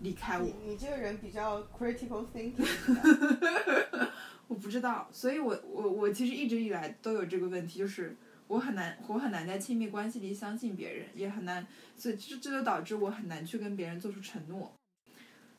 [0.00, 0.44] 离开我。
[0.44, 2.66] 你你这个人比较 critical thinking。
[4.48, 8.16] 我不知道，所以我我我其实一直以来都有这个问题，就是
[8.48, 11.64] 我很难我很难在亲密关系里相信别人，也很难，
[11.96, 14.72] 所以这这就导致我很难去跟别人做出承诺。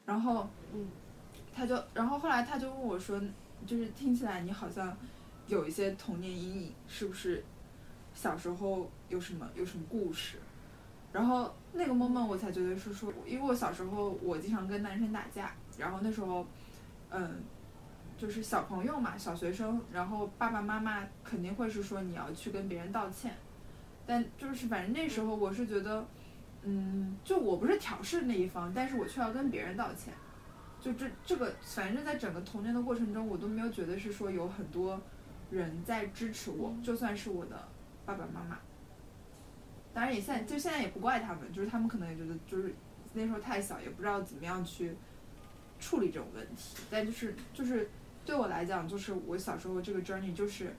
[0.05, 0.87] 然后，嗯，
[1.53, 3.21] 他就然后后来他就问我说，
[3.65, 4.97] 就是听起来你好像
[5.47, 7.41] 有一些童年阴影，是不是？
[8.21, 10.37] 小时候有什么有什么故事，
[11.11, 16.45] 然后那个 moment 我才觉得是说，因为我小时候我经常跟男生打架，然后那时候，
[17.09, 17.41] 嗯，
[18.15, 23.33] 就是小朋友嘛，小学生，然后爸爸妈妈肯定会是说你要去跟别人道歉，
[24.05, 26.05] 但就是反正那时候我是觉得，
[26.61, 30.13] 嗯，就我不是挑事那一方，但是我却要跟别人道歉，
[30.79, 35.01] 就这这个反正在整个童年的过程中，我都没有觉得是说有很多
[35.49, 37.67] 人在支持我，就算是我的。
[38.11, 38.59] 爸爸妈妈，
[39.93, 42.75] 当然也现在就现在也不怪他们，就是他们可能也觉得就是
[43.13, 44.93] 那时候太小，也不知道怎么样去
[45.79, 46.75] 处理这种问题。
[46.89, 47.89] 但就是就是
[48.25, 50.75] 对我来讲，就是我小时候这个 journey 就是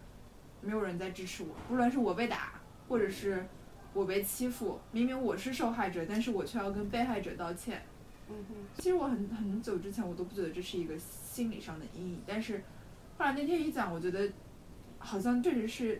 [0.60, 3.46] 没有人在支持我，不论是我被打，或者是
[3.94, 7.82] 我被欺负，明明我是受害者，但是我却要跟被害者道歉。
[8.28, 8.54] 嗯哼。
[8.76, 12.62] 其实我很很久之前我都不觉得这是一个心理上的阴影，但是
[13.16, 14.30] 后来那天一讲，我觉得
[14.98, 15.98] 好像确实是。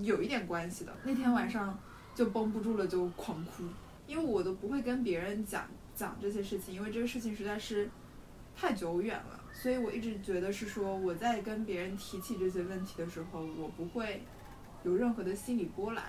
[0.00, 0.96] 有一点关系的。
[1.04, 1.78] 那天晚上，
[2.14, 3.64] 就绷不住了就狂哭，
[4.06, 7.88] 因为我都不会跟别人讲讲这些事情，因为这个事情实在是
[8.56, 14.22] 太久远了，所以我一直觉得是说我在跟别人提起这些问题的时候，我不会
[14.82, 16.04] 有任何的心理波澜。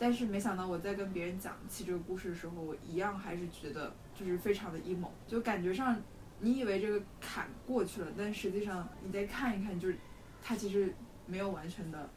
[0.00, 6.00] 但是没想到我在跟别人讲起这个故事的时候，我一样还是觉得就是非常的 emo，就感觉上
[6.38, 9.98] 你以为这个坎过去了，但实际上你再看一看，就是
[10.40, 10.94] 它其实
[11.26, 12.08] 没有完全的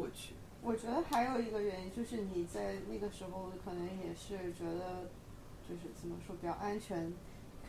[0.00, 0.32] 过去。
[0.62, 5.10] 我觉得还有一个原因就是你在那个时候可能也是觉得，
[5.68, 7.12] 就是怎么说比较安全，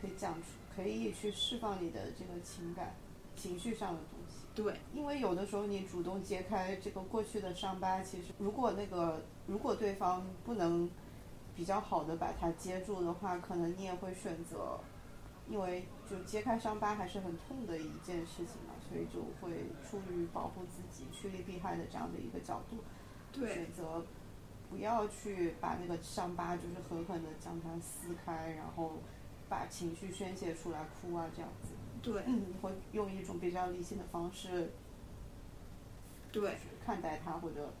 [0.00, 2.94] 可以讲出，可以去释放你的这个情感、
[3.36, 4.46] 情绪上的东西。
[4.54, 10.88] 对，因为有的时候你主动揭开这个过去的伤疤，其实如果那个如果对方不能
[11.54, 14.78] 比较好的把它接住的话，可能你也会选择，
[15.48, 22.76] 因为就揭开伤疤还是很痛的一件事情嘛，所以就会出于保护自己、趋利避害的这样的一个角度，
[23.32, 24.04] 对，选择
[24.68, 28.98] 不要去把那个伤疤就是狠狠的将它撕开，然后
[29.48, 31.70] 把情绪宣泄出来，哭啊这样子。
[32.02, 34.70] 对，你会用一种比较理性的方式，
[36.30, 37.72] 对，看待它或者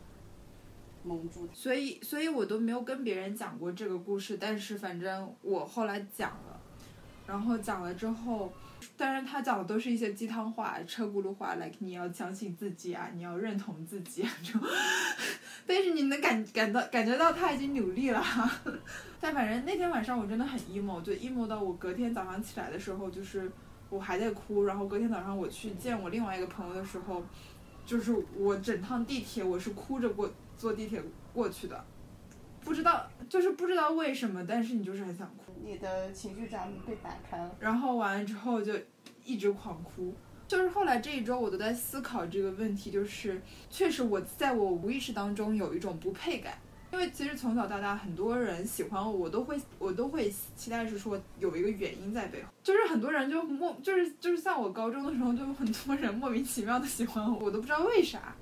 [1.02, 1.52] 蒙住他。
[1.52, 6.60] 所以，所以我都没有跟别人讲过这个故事，但是反正我后来讲了，
[7.26, 8.52] 然后讲了之后，
[8.96, 14.60] 当然他讲的都是一些鸡汤话、车轱辘话，like 你要相信自己啊，你要认同自己啊这种。
[15.66, 18.24] 但是你能感感到感觉到他已经努力了，
[19.20, 23.50] 但反正那天晚上我真的很 emo，就 emo 到我隔天早上起来的时候就是。
[23.92, 27.22] 我还在哭，然后隔天早上我去见我另外一个朋友的时候，
[27.84, 30.98] 就是我整趟地铁我是哭着过坐地铁
[31.34, 31.84] 过去的，
[32.64, 38.72] 不知道就是不知道为什么，但是你就是很想哭，你的情绪闸门被打开了，然后完了之后就
[39.24, 40.14] 一直狂哭，
[40.46, 46.58] 就是后来这一周我都在思考这个问题，就是确实我在我无意识当中有一种不配感。
[46.92, 58.36] 因为其实从小到大，很多人喜欢我，我都会我都会期待是说有一个原因在背后，就是很多人就莫就是就是像我高中的时候，就有很多人莫名其妙的喜欢我，我都不知道为啥。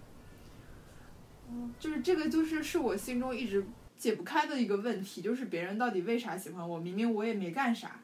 [1.48, 3.64] 嗯，就是这个就是是我心中一直
[4.00, 6.80] 解不开的一个问题，就是别人到底为啥喜欢我？
[6.80, 8.00] 明明我也没干啥，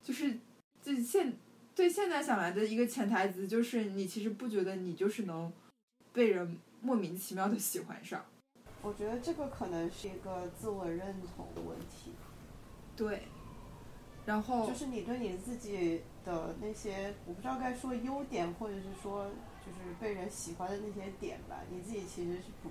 [0.00, 0.38] 就是
[0.80, 1.32] 就现
[1.74, 5.52] 对现在想来的一个潜台词就是你其实不觉得你就是能
[6.12, 8.24] 被人莫名其妙的喜欢上。
[8.80, 12.12] 我觉得这个可能是一个自我认同的问题，
[12.94, 13.22] 对，
[14.24, 19.26] 然后就是你对你自己的那些，我不知道该说优点，或者是说
[19.66, 22.68] 就是被人喜欢的那些点吧，你自己其实是不，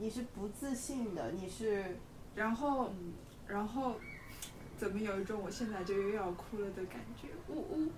[0.00, 1.84] 你是不自信的，你是，
[2.34, 2.92] 然后，
[3.46, 3.94] 然后，
[4.76, 7.88] 怎么有一种我现在就又要哭了的感觉，呜呜，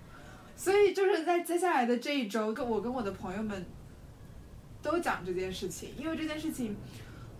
[0.55, 3.65] 所以就是在接下来的这一周，跟我跟我的朋友们
[4.81, 6.75] 都讲这件事情，因为这件事情。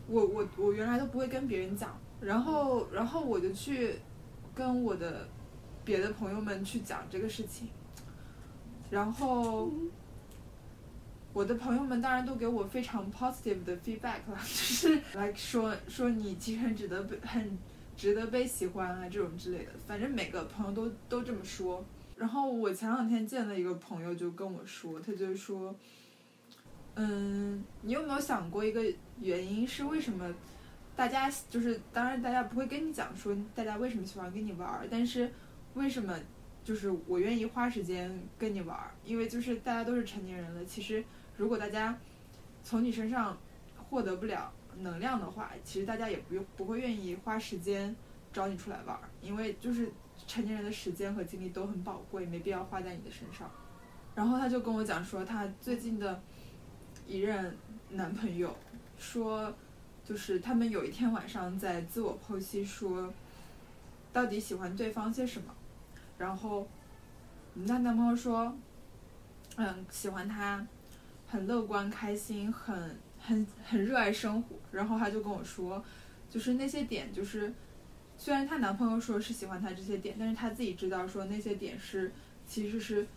[0.06, 3.96] 我我我原来都不会跟别人讲，然后然后我就去
[4.54, 5.26] 跟我的
[5.86, 7.70] 别的朋友们去讲这个事情，
[8.90, 9.72] 然后
[11.34, 17.58] 我的朋友们当然都给我非常 positive 的 feedback 了， 就是来说说你其实很值得被很
[17.98, 21.84] 值得被喜欢啊这种之类的，反正每个朋友都都这么说。
[22.16, 25.76] 然后我前两天见了一个朋友就跟我说，他就说。
[26.96, 28.80] 嗯，你有没有想过一个
[29.20, 30.32] 原因是为什么
[30.96, 35.28] 大家就是当然大家不会跟你讲说大家为什么喜欢跟你玩儿，但是
[35.74, 36.16] 为什么
[36.64, 38.92] 就是我愿意花时间跟你玩儿？
[39.04, 41.04] 因为就是大家都是成年人了，其实
[41.38, 41.98] 如果大家
[42.64, 43.38] 从你身上
[43.90, 47.96] 获得不了能量的话，其实大家也不用不会愿意花时间
[48.32, 49.92] 找你出来玩儿，因为就是
[50.28, 53.50] 成年人的时间和精力都很宝贵，没必要花在你的身上。
[54.16, 56.22] 然后他就跟我讲说他最近的。
[57.06, 57.54] 一任
[57.90, 58.56] 男朋友
[58.98, 59.54] 说，
[60.06, 63.14] 就是他们有一天晚上在自我剖析，说
[64.14, 65.54] 到底喜欢对方些什么。
[66.18, 66.66] 然后，
[67.56, 68.56] 那男朋友说，
[69.58, 70.66] 嗯，喜欢他，
[71.34, 74.56] 很乐观开心，很很很热爱生活。
[74.72, 75.84] 然后他就跟我说，
[76.30, 77.52] 就是那些点，就是
[78.16, 82.12] 虽然她男朋友说是喜欢她这些点，但是她自己知道说那些点是
[82.46, 83.08] 其实是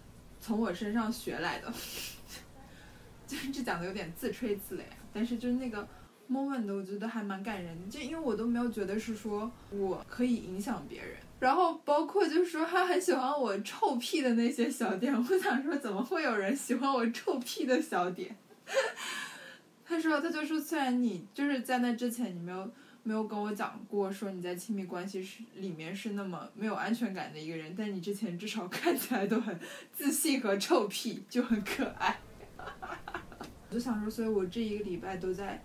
[0.40, 1.70] 从我身上学来的。
[3.28, 5.86] 就是这讲的有点自吹自擂，但是就是那个
[6.30, 18.34] moment 我觉得还蛮感人的，就因为我都没有觉得是说我可以影响别人，然后包括就是说他很喜欢我臭屁的那些小点，我想说怎么会有人喜欢我臭屁的小点？
[19.84, 22.68] 他说他就说虽然你就是在那之前你没有
[23.04, 29.56] 没有跟我讲过说你在亲密关系是里面是那么没有安全感的一个人，但你之前至少看起来都很
[29.92, 32.18] 自信和臭屁，就很可爱。
[33.68, 35.62] 我就想说，所以我这一个礼拜都在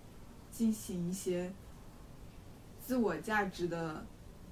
[0.50, 1.52] 进行一些
[2.78, 4.06] 自我价值的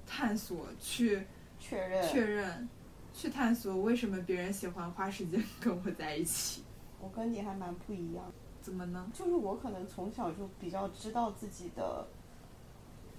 [0.05, 1.23] 探索去
[1.59, 2.69] 确认确认，
[3.13, 6.63] 去探索为什么别人喜欢花时间跟我在一起。
[6.99, 8.23] 我跟你还蛮不一样，
[8.61, 9.09] 怎么呢？
[9.13, 12.05] 就是我可能从小就比较知道自己的，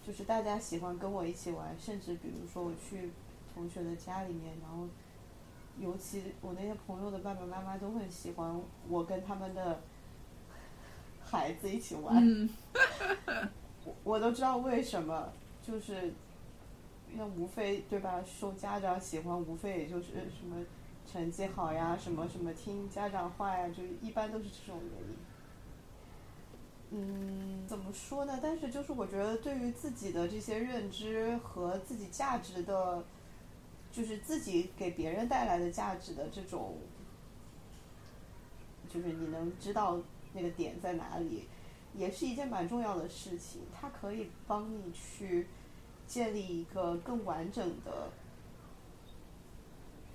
[0.07, 3.11] 就是大家喜欢跟我一起玩，甚至比如说我去
[3.55, 4.87] 同学的家里面，然后
[5.79, 9.81] 尤其我那些朋友的爸爸妈妈都很喜欢我跟他们的
[11.25, 12.49] 孩子一起玩，嗯，
[13.85, 16.13] 我我都知道为什么，就是
[17.15, 18.23] 那无非对吧？
[18.25, 20.65] 受家长喜欢，无非也就是什么
[21.07, 25.17] 成绩好呀，什么什么听家长话呀，就一般都是这种原因。
[26.95, 28.39] 嗯，怎么说呢？
[28.43, 33.03] 但是就是我觉得对于自己的这些认知和自己价值的，
[33.91, 36.77] 就是自己给别人带来的价值的这种，
[38.89, 39.99] 就是你能知道
[40.35, 41.49] 那个点在哪里，
[41.95, 43.63] 也是一件蛮重要的事情。
[43.73, 45.47] 它可以帮你去
[46.07, 48.11] 建立一个更完整的，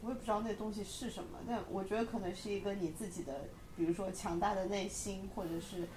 [0.02, 5.88] 我也不知道那东西是什么，但我觉得可能是一个你自己的，比如说强大的内心，或者是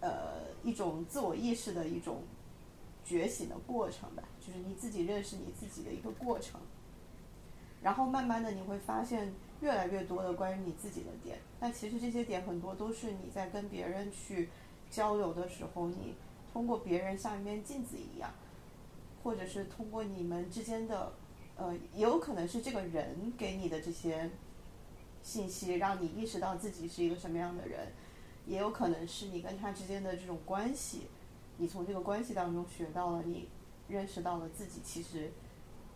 [0.00, 2.22] 呃一种自我意识的一种
[3.04, 6.60] 觉醒的过程吧，就是你自己认识你自己的一个过程。
[7.80, 14.48] 然后慢慢的你会发现越来越多的关于你自己的点，但其实这些点很多都是你在跟别人去
[14.90, 16.16] 交流的时候，你
[16.52, 18.34] 通过别人像一面镜子一样，
[19.28, 21.12] 或者是通过你们之间的，
[21.54, 24.30] 呃，也有可能是这个人给你的这些
[25.22, 27.92] 信息，让你意识到自己是一个什么样的人，
[28.46, 31.08] 也有可能是你跟他之间的这种关系，
[31.58, 33.46] 你从这个关系当中学到了，你
[33.86, 35.30] 认识到了自己其实。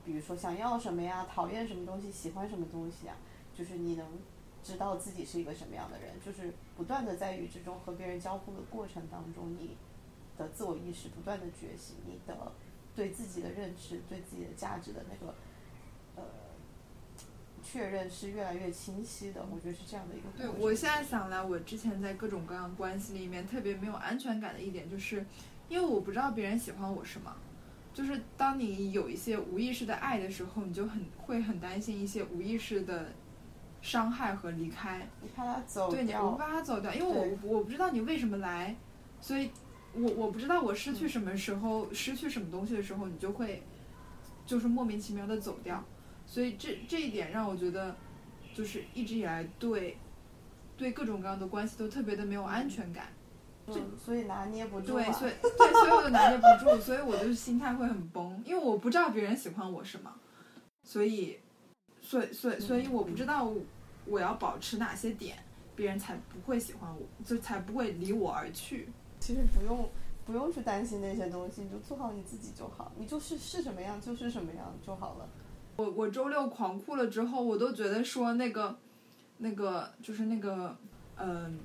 [0.05, 3.17] 比如说想要什么呀，讨厌什么东西，喜欢什么东西啊，
[3.57, 4.07] 就是你能
[4.63, 9.77] 知道自己是一个什么样的人，就是不断的在与这种和别人交互的过程当中，你
[10.37, 12.53] 的自我意识不断的觉醒，你的
[12.95, 15.35] 对自己的认知、对自己的价值的那个
[16.17, 16.23] 呃
[17.63, 19.45] 确认是越来越清晰的。
[19.51, 20.29] 我觉得是这样的一个。
[20.37, 25.25] 对我现在想来，我之前在各种各样关系里面特别没有安全感的一点，就是
[25.69, 27.35] 因为我不知道别人喜欢我什么。
[27.95, 33.13] 就是当你有一些无意识的爱的时候，你就很会很担心一些无意识的
[33.83, 35.07] 伤害和离开。
[35.21, 38.75] 你怕他走对，你我怕他走掉，因为我我不知道你为什么来，
[39.21, 39.51] 所以
[39.95, 43.63] 我我不知道我失去什么时候失去什么东西的时候，你就会
[44.47, 45.83] 就是莫名其妙的走掉。
[46.27, 47.95] 所以这这一点让我觉得，
[48.55, 49.97] 就是一直以来对
[50.77, 53.09] 对各种各样的关系都特别的没有安全感。
[53.67, 54.95] 就所以拿捏不住。
[54.95, 60.13] 对，所以对，所以我就拿捏不住，所以我就心态会很崩，因为我不知道别人喜欢我什么，
[60.83, 61.39] 所以，
[62.01, 63.49] 所以，所以，所以我不知道
[64.05, 65.39] 我要保持哪些点，
[65.77, 68.89] 别人才不会喜欢我，就才不会离我而去。
[69.23, 69.89] 其实不用
[70.27, 75.29] 不用去担心那些东西，你就做好你自己就好，你就是是什么样就是什么样就好了。
[75.77, 78.77] 我我周六狂哭了之后，我都觉得说那个
[79.39, 80.77] 那个就是那个
[81.17, 81.61] 嗯。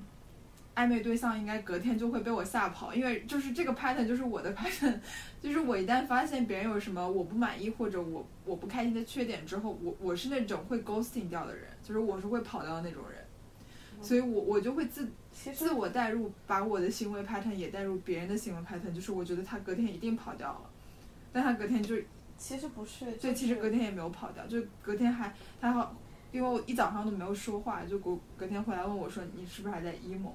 [0.78, 4.96] 暧昧对象应该隔天就会被我吓跑，因为就是这个 pattern 就是我的 pattern，
[5.42, 13.24] 就是我一旦发现别人有什么我不满意或者我我不开心的缺点之后，我我是那种会 ghosting 掉的人，就是我是会跑掉的那种人，
[14.00, 15.10] 所以我我就会自
[15.54, 20.70] 自我代入，把我的行为 pattern 也带入别人的行为 pattern，就是我觉得他隔天一定跑掉了，
[21.32, 21.96] 但他隔天就
[22.36, 25.94] 其实不是，对，其实隔天也没有跑掉，就隔天还他好，
[26.32, 30.32] 因为我一早上都没有说话，就隔隔天回来问我说你是不是还在 emo。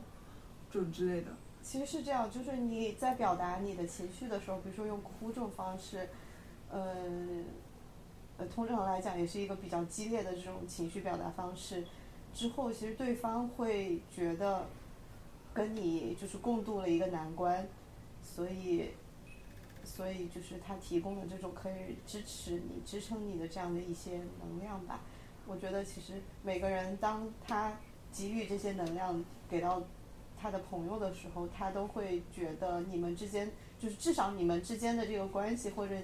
[0.71, 1.27] 这种之类的，
[1.61, 6.09] 其实是这样，就是你在表达你的情绪的时候，比如说用哭这种方式，
[6.71, 7.45] 嗯，
[8.37, 11.83] 呃，通常来讲也是一个比较激烈的这种情绪表达方式。
[12.33, 14.65] 之后，其实对方会觉得
[15.53, 17.67] 跟你就是共度了一个难关，
[18.23, 18.89] 所以，
[19.83, 25.01] 所以就是他提供了这种可以支持你、支撑你的这样的一些能量吧。
[25.45, 27.77] 我觉得其实每个人当他
[28.11, 29.81] 给予这些能量给到。
[30.35, 33.49] 他的朋友的时候，他都会觉得你们之间
[33.79, 35.95] 就是至少你们之间的这个关系或者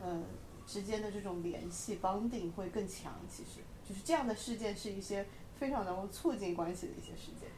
[0.00, 0.22] 嗯
[0.64, 3.12] 之间的这种联系绑定会更强。
[3.28, 5.26] 其实就是这样的事件是一些
[5.58, 7.50] 非常能够促进关系的一些事件，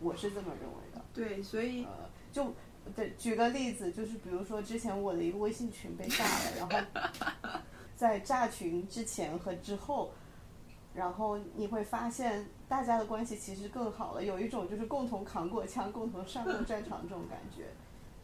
[0.00, 1.04] 我是这么认为的。
[1.12, 1.90] 对，所以呃，
[2.32, 2.52] 就
[2.94, 7.60] 对，举个例子，就是比如说之前我的一个微信群被炸了，然后
[7.96, 10.10] 在炸群之前和之后。
[10.94, 17.66] 然后你会发现，大家的关系其实更好了，有一种就是共同扛过枪、共同上过战场这种感觉，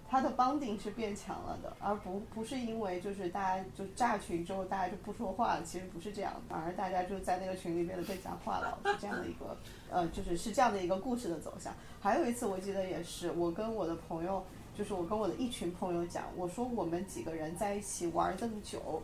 [0.09, 9.55] 它的帮顶是变强了的，而不不是因为就是大家就炸群之后大家就不说话了，其实不是这样，反而大家就在那个群里变得更加话痨，是这样的一个
[9.93, 11.75] 呃，就是是这样的一个故事的走向。
[12.01, 14.45] 还有一次我记得也是，我跟我的朋友
[14.77, 19.03] 就是我跟我的一群朋友讲，我说我们几个人在一起玩这么久，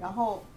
[0.00, 0.42] 然后。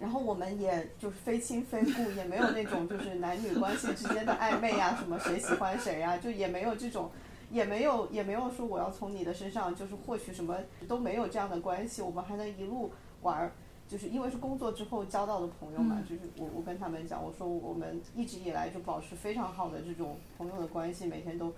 [0.00, 7.08] 然后我们也就是非亲非故，也没有那种就是男女关系之间的暧昧呀，什么谁喜欢谁呀，就也没有这种，
[7.52, 10.56] 也没有也没有说我要从你的身上就是获取什么，
[10.88, 12.02] 都没有这样的关系。
[12.02, 12.90] 我们还能一路
[13.20, 13.52] 玩儿，
[13.92, 21.52] 就是因为是工作之后交到的朋友嘛，就是我我跟他们讲，我说我们一直以来就保持非常好的这种朋友的关系，每天都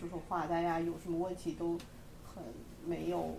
[0.00, 1.76] 说说话，大家有什么问题都
[2.24, 2.42] 很
[2.86, 3.36] 没有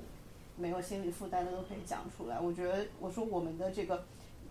[0.55, 2.39] 没有心理负担的都可以讲出来。
[2.39, 4.05] 我觉得我说我们的这个。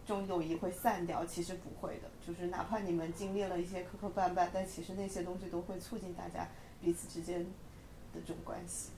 [0.07, 2.11] 这种友谊会散掉，其实不会的。
[2.21, 6.47] 就是哪怕你们经历了一些磕磕绊绊，但其实那些东西都会促进大家
[6.83, 8.91] 彼此之间的这种关系。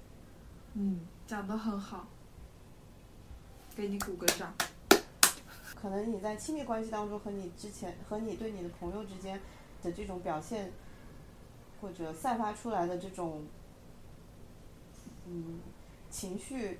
[0.74, 2.08] 嗯，讲得很好，
[3.76, 4.52] 给你鼓个掌。
[5.80, 9.40] 可能你在亲密关系当中和你之前和你对你的朋友之间
[9.82, 10.72] 的这种表现，
[11.80, 13.44] 或者散发出来的这种，
[15.26, 15.60] 嗯，
[16.10, 16.78] 情绪，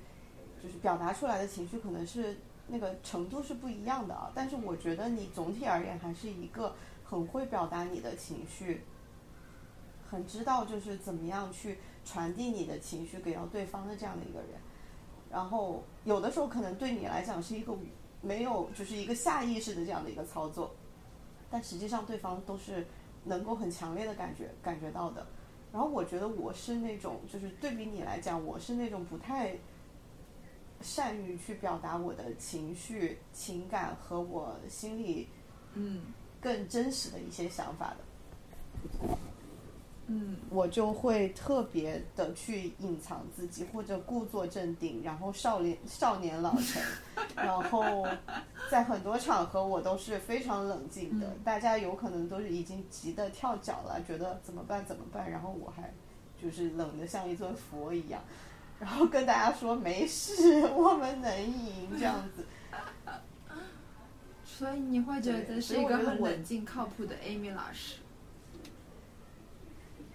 [0.61, 2.37] 就是表达出来的情绪，可能是。
[2.69, 6.75] 那个程度是不一样的啊，但是我觉得你总体而言还是一个
[7.05, 8.81] 很会表达你的情绪，
[10.11, 14.49] 很知道就是怎么样去传递你的情绪给到对方的这样的一个人。
[15.31, 17.71] 然后有的时候可能对你来讲是一个
[18.27, 20.75] 没有就是一个下意识的这样的一个操作，
[21.49, 22.85] 但实际上对方都是
[23.23, 25.25] 能够很强烈的感觉感觉到的。
[25.71, 29.57] 然后我觉得我是那种就是对比你来讲，我是那种不太。
[30.79, 35.27] 善于去表达我的情绪、情感和我心里，
[35.73, 36.03] 嗯，
[36.39, 39.07] 更真实的一些想法的，
[40.07, 46.81] 嗯，我就会特别的去隐藏自己，或者故作镇定，然后少年少年老成，
[47.35, 48.07] 然后
[48.71, 55.93] 在很多场合我都是非常冷静的，大家有可能都是已经急得跳脚了，觉得怎么办怎么办，然后我还
[56.41, 58.21] 就是冷的像一尊佛一样。
[58.79, 62.45] 然后跟大家说没事， 我们能赢这样子。
[64.45, 67.97] 所以你会觉得是一个很冷静、靠谱的 Amy 老师。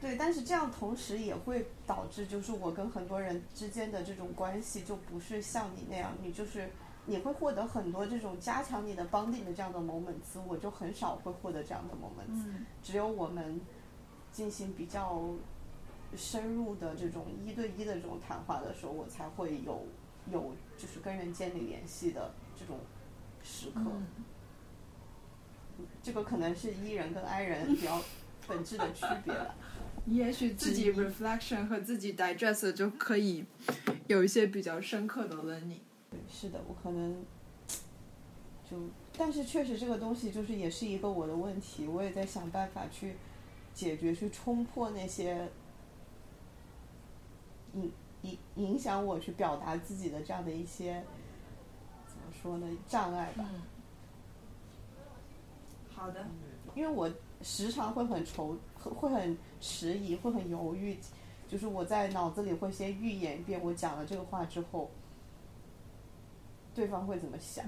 [0.03, 6.69] 对，但是这样同时也会导致，就是我跟很多人之间的这种关系就不是像你那样，你就是
[7.07, 12.45] 你会获得很多这种加强你的 bonding 的这样的 moments，我就很少会获得这样的 moments，
[12.83, 13.61] 只有我们
[14.31, 15.33] 进行比较。
[16.15, 19.87] 深入的这种一对一的这种谈话的时候，我才会有
[20.31, 22.79] 有就是跟人建立联系的这种
[23.43, 23.81] 时刻。
[26.03, 27.99] 这个可能是 E 人跟 I 人比较
[28.47, 29.55] 本质的区别了。
[30.07, 33.45] 也许自己 reflection 和自己 digest 就可以
[34.09, 35.81] 有一些比较深刻的 learning。
[36.11, 37.25] 对，是的，我可能
[38.71, 38.77] 就，
[39.17, 43.15] 但是确实这个东西就是也是一个我的问题，我也在想办法去
[43.73, 45.49] 解决，去冲破那些。
[47.75, 47.91] 影
[48.21, 51.03] 影影响我去表达自己的这样的一些
[52.07, 53.49] 怎么说呢障碍吧？
[55.89, 56.27] 好的，
[56.75, 58.59] 因为我时常会很愁，
[58.91, 60.99] 会很迟疑，会很犹豫，
[61.47, 64.91] 就是我在脑子里会先预演一遍我讲了这个话之后，
[66.75, 67.65] 对方会怎么想，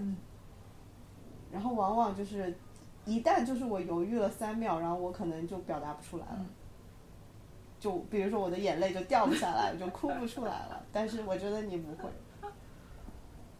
[1.53, 2.55] 然后往往就是
[3.05, 6.47] 一旦就是我犹豫了三秒，然后我可能就表达不出来了。
[7.79, 10.83] 就比如说我的眼泪就掉不下来，我就哭不出来了。
[10.91, 12.09] 但是我觉得你不会，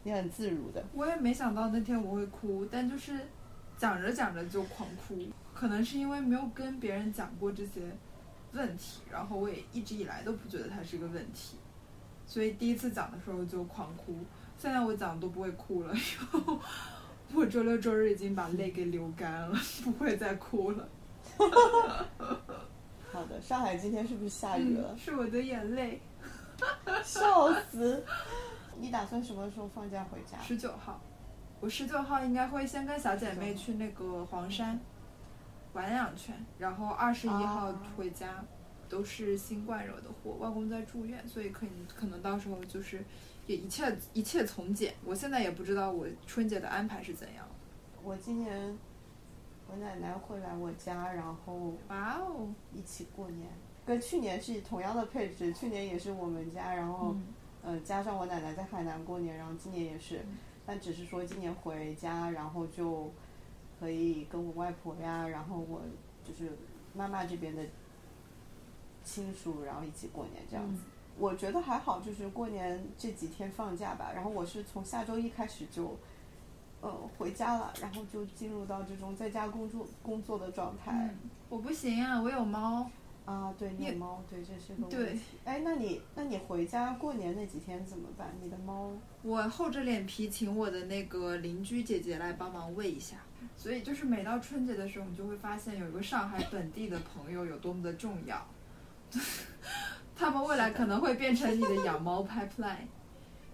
[0.03, 0.83] 你很自如的。
[0.95, 3.21] 我也没想到那天我会哭，但就是
[3.77, 5.15] 讲着讲着就狂哭。
[5.55, 7.81] 可能是因为没有跟别人讲过这些
[8.53, 11.57] 问题，然后我也一直以来都不觉得它是个问题，
[12.27, 14.17] 所以第一次讲的时候就狂哭。
[14.59, 15.95] 现在我讲都不会哭了，
[17.31, 20.89] 因为我周六周日已经把泪给流干了，不会再哭了。
[23.13, 24.97] 好的，上海今天是不是下雨了？
[24.97, 26.01] 是我的眼泪，
[27.03, 28.05] 笑死！
[28.79, 30.37] 你打算什么时候放假回家？
[30.43, 31.01] 十九号，
[31.61, 34.79] 我十九号应该会先跟小姐妹去那个黄山
[35.75, 38.43] 玩两圈，然后二十一号回家。
[38.87, 43.03] 都是新冠惹的祸，外公在住院，所以可能可能到时候就是
[43.47, 44.95] 也一切一切从简。
[45.05, 47.49] 我现在也不知道我春节的安排是怎样。
[48.03, 48.79] 我今年。
[49.67, 53.49] 我奶奶会来我家，然后哇哦，一起过年，
[53.87, 55.53] 跟去年是同样的配置。
[55.55, 57.17] 去年也是我们家，然后
[57.63, 60.21] 嗯，加上我奶奶在海南过年，然后今年也是，
[60.67, 63.11] 但只是说今年回家，然后就
[63.79, 65.83] 可以跟我外婆呀，然后我
[66.25, 66.57] 就是
[66.95, 67.63] 妈妈这边的
[69.03, 70.83] 亲属，然后一起过年这样子。
[71.19, 74.13] 我觉得还好，就是过年这几天放假吧。
[74.15, 75.97] 然后我是从下周一开始就。
[76.81, 81.15] 呃，回家了，然后就进入到这种在家工作工作的状态。
[81.49, 82.91] 我不行啊，我有猫。
[83.25, 85.23] 啊，对，你虐猫，对，这是个对问题。
[85.45, 88.35] 哎，那你那你回家过年那几天怎么办？
[88.43, 88.91] 你的猫
[89.23, 93.17] 我厚着脸皮请我的那个邻居姐姐来帮忙喂一下，
[93.57, 98.47] 所以就是每到春节的时候，你就会发现有一个上海本地的朋友有多么的重要。
[100.17, 102.87] 他们未来可能会变成你的养猫 pipeline。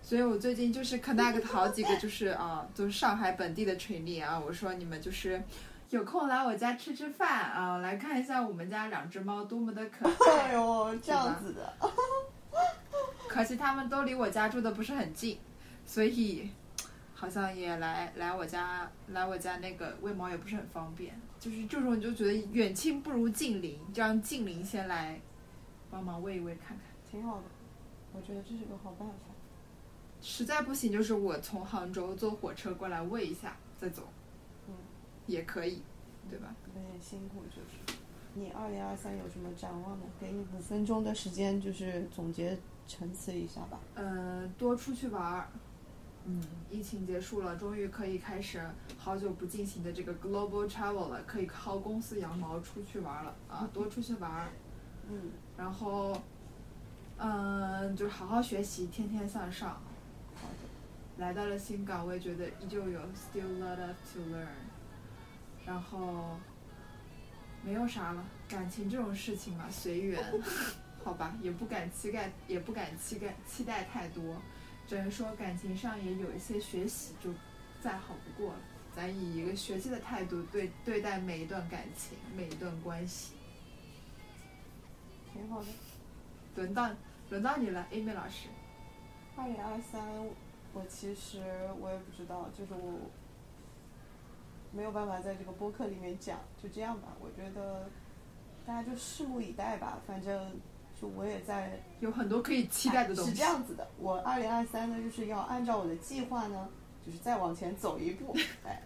[0.03, 5.41] 所以我最近就是 connect 好几个，就是啊，就是上海本地的群里啊，我说你们就是
[5.91, 10.49] 有空来我家吃吃饭啊，来看一下我们家两只猫多么的可爱。
[10.49, 11.73] 哎呦，这样子的，
[13.29, 15.39] 可惜他们都离我家住的不是很近，
[15.85, 16.51] 所以
[17.21, 21.15] 好像也来来我家来我家那个喂猫也不是很方便。
[21.39, 25.21] 就是这种你就觉得远亲不如近邻，就让近邻先来
[25.91, 26.87] 帮忙喂一喂看看。
[27.11, 27.45] 挺好的，
[28.15, 29.15] 我觉得这是个好办法。
[30.23, 34.09] 实在不行，就是我从杭州坐火车过来喂一下再走，
[34.67, 34.75] 嗯，
[35.27, 35.83] 也可以，
[36.31, 36.55] 对吧？
[36.75, 37.99] 有点辛苦，就是。
[38.33, 40.07] 你二零二三有什么展望呢？
[40.19, 42.57] 给你五分钟的时间，就是总结
[42.87, 43.79] 陈词一下吧。
[43.97, 45.49] 嗯，多出去玩儿。
[46.27, 48.63] 嗯，疫情结束了，终于可以开始
[48.99, 54.49] 好久不进行的这个 global travel 了，可以薅公司羊毛出去玩儿了啊，多出去玩儿。
[55.09, 56.21] 嗯，然后，
[57.17, 59.71] 嗯，就是好好学习，天天向上。
[60.35, 61.25] 好的。
[61.25, 64.47] 来到了新岗，我也觉得依旧有 still lot of to learn。
[65.67, 66.39] 然后，
[67.65, 70.23] 没有啥了，感情这种事情嘛，随缘，
[71.05, 74.37] 好吧，也不敢期待，也不敢期待期待太多，
[74.91, 77.31] 只能说感情上也有一些学习，就
[77.81, 78.59] 再好不过了。
[78.93, 83.35] 咱以一个学习的态度对对待每一段感情，每一段关系。
[85.33, 85.69] 挺好的。
[86.57, 86.91] 轮到
[87.29, 88.49] 轮到你了，Amy 老师。
[89.37, 90.03] 二零二三，
[90.73, 91.39] 我其实
[91.79, 93.09] 我也不知道，就是我
[94.73, 97.11] 没有办法在这个播客里面讲，就这样吧。
[97.21, 97.89] 我觉得
[98.67, 100.01] 大家就拭目以待吧。
[100.05, 100.61] 反正
[101.01, 103.31] 就我也在有很多可以期待的东西。
[103.31, 106.69] 是这样子的，我二零二三呢，就是要按照我的计划呢，
[107.07, 108.83] 就是再往前走一步，哎。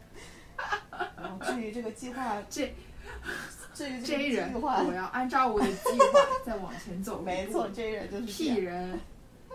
[1.17, 2.73] 然后至于这个计划，这
[3.75, 7.21] 至于这这人，个计划，我要按照我的计划再往前走。
[7.21, 8.55] 没错，这人就是这屁。
[8.55, 9.01] 人，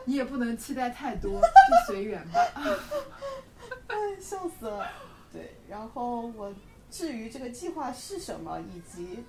[0.04, 2.42] 你也不能期待太多，就随缘吧。
[3.88, 4.86] 哎，笑死了。
[5.32, 6.54] 对，然后我
[6.92, 9.24] 至于这个计划是什么，以及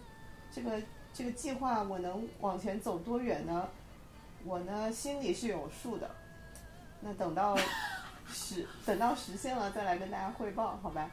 [0.53, 3.69] 这个这个计划我能往前走多远呢？
[4.45, 6.11] 我呢心里是有数的。
[7.03, 7.57] 那等到
[8.29, 11.11] 实等到实现了，再来跟大家汇报，好吧？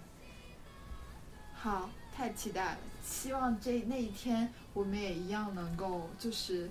[1.54, 2.78] 好，太期待了！
[3.04, 6.70] 希望这那一天我们也一样能够就是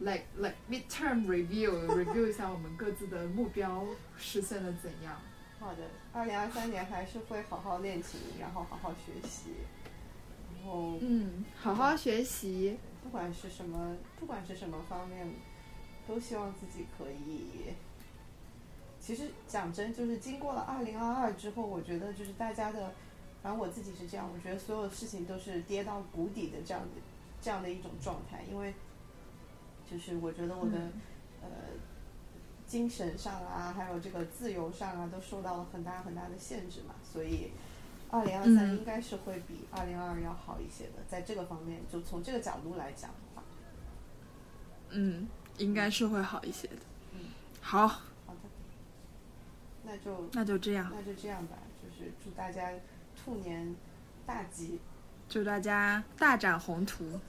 [0.00, 3.84] like like midterm review review 一下我们各自的目标
[4.16, 5.16] 实现的怎样。
[5.60, 5.82] 好的，
[6.12, 9.77] 二零二三年还是会好好练琴，然后好好学习，然
[10.68, 12.78] 后嗯，好好学习。
[13.02, 15.26] 不管是什么，不管是什么方面，
[16.06, 17.72] 都希望自己可以。
[19.00, 22.92] 其实讲真，就是经过了二零二二之后，我觉得就是大家的，
[23.42, 26.88] 反正我自己是这样，我觉得所有事情都是跌到谷底的这样的
[27.40, 28.74] 这样的一种状态，因为
[29.90, 30.92] 就是我觉得我的、嗯
[31.42, 31.48] 呃
[32.66, 37.50] 精神上啊，还有这个自由上啊，都受到了很大很大的限制嘛，所以
[38.10, 43.42] 二零二三嗯应该是会比二零二二要好一些的，在这个方面，就从这个角度来讲的话，
[44.90, 45.28] 嗯，
[45.58, 46.76] 应该是会好一些的。
[47.12, 47.20] 嗯，
[47.60, 47.98] 好，好
[48.28, 48.48] 的，
[49.84, 52.72] 那就那就这样，那就这样吧，就是祝大家
[53.14, 53.76] 兔年
[54.26, 54.80] 大吉。
[55.28, 57.04] 祝大家大展宏图。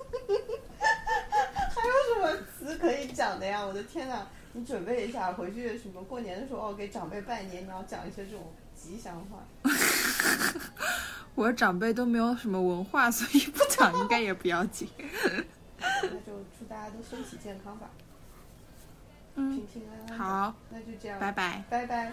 [0.80, 3.65] 还有什么词可以讲的呀？
[3.65, 9.43] 我的天呐，你准备一下，回去什么过年的时候哦，给长辈拜年，你要讲一些这种吉祥话。
[11.34, 14.88] 我的长辈都没有什么文化，所以不讲应该也不要紧。
[15.80, 17.90] 那就祝大家都身体健康吧，
[19.34, 21.64] 嗯平，平安安。，好，那就这样，拜拜。
[21.68, 22.12] 拜拜。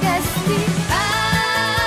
[0.00, 0.50] 探して
[0.90, 1.79] あ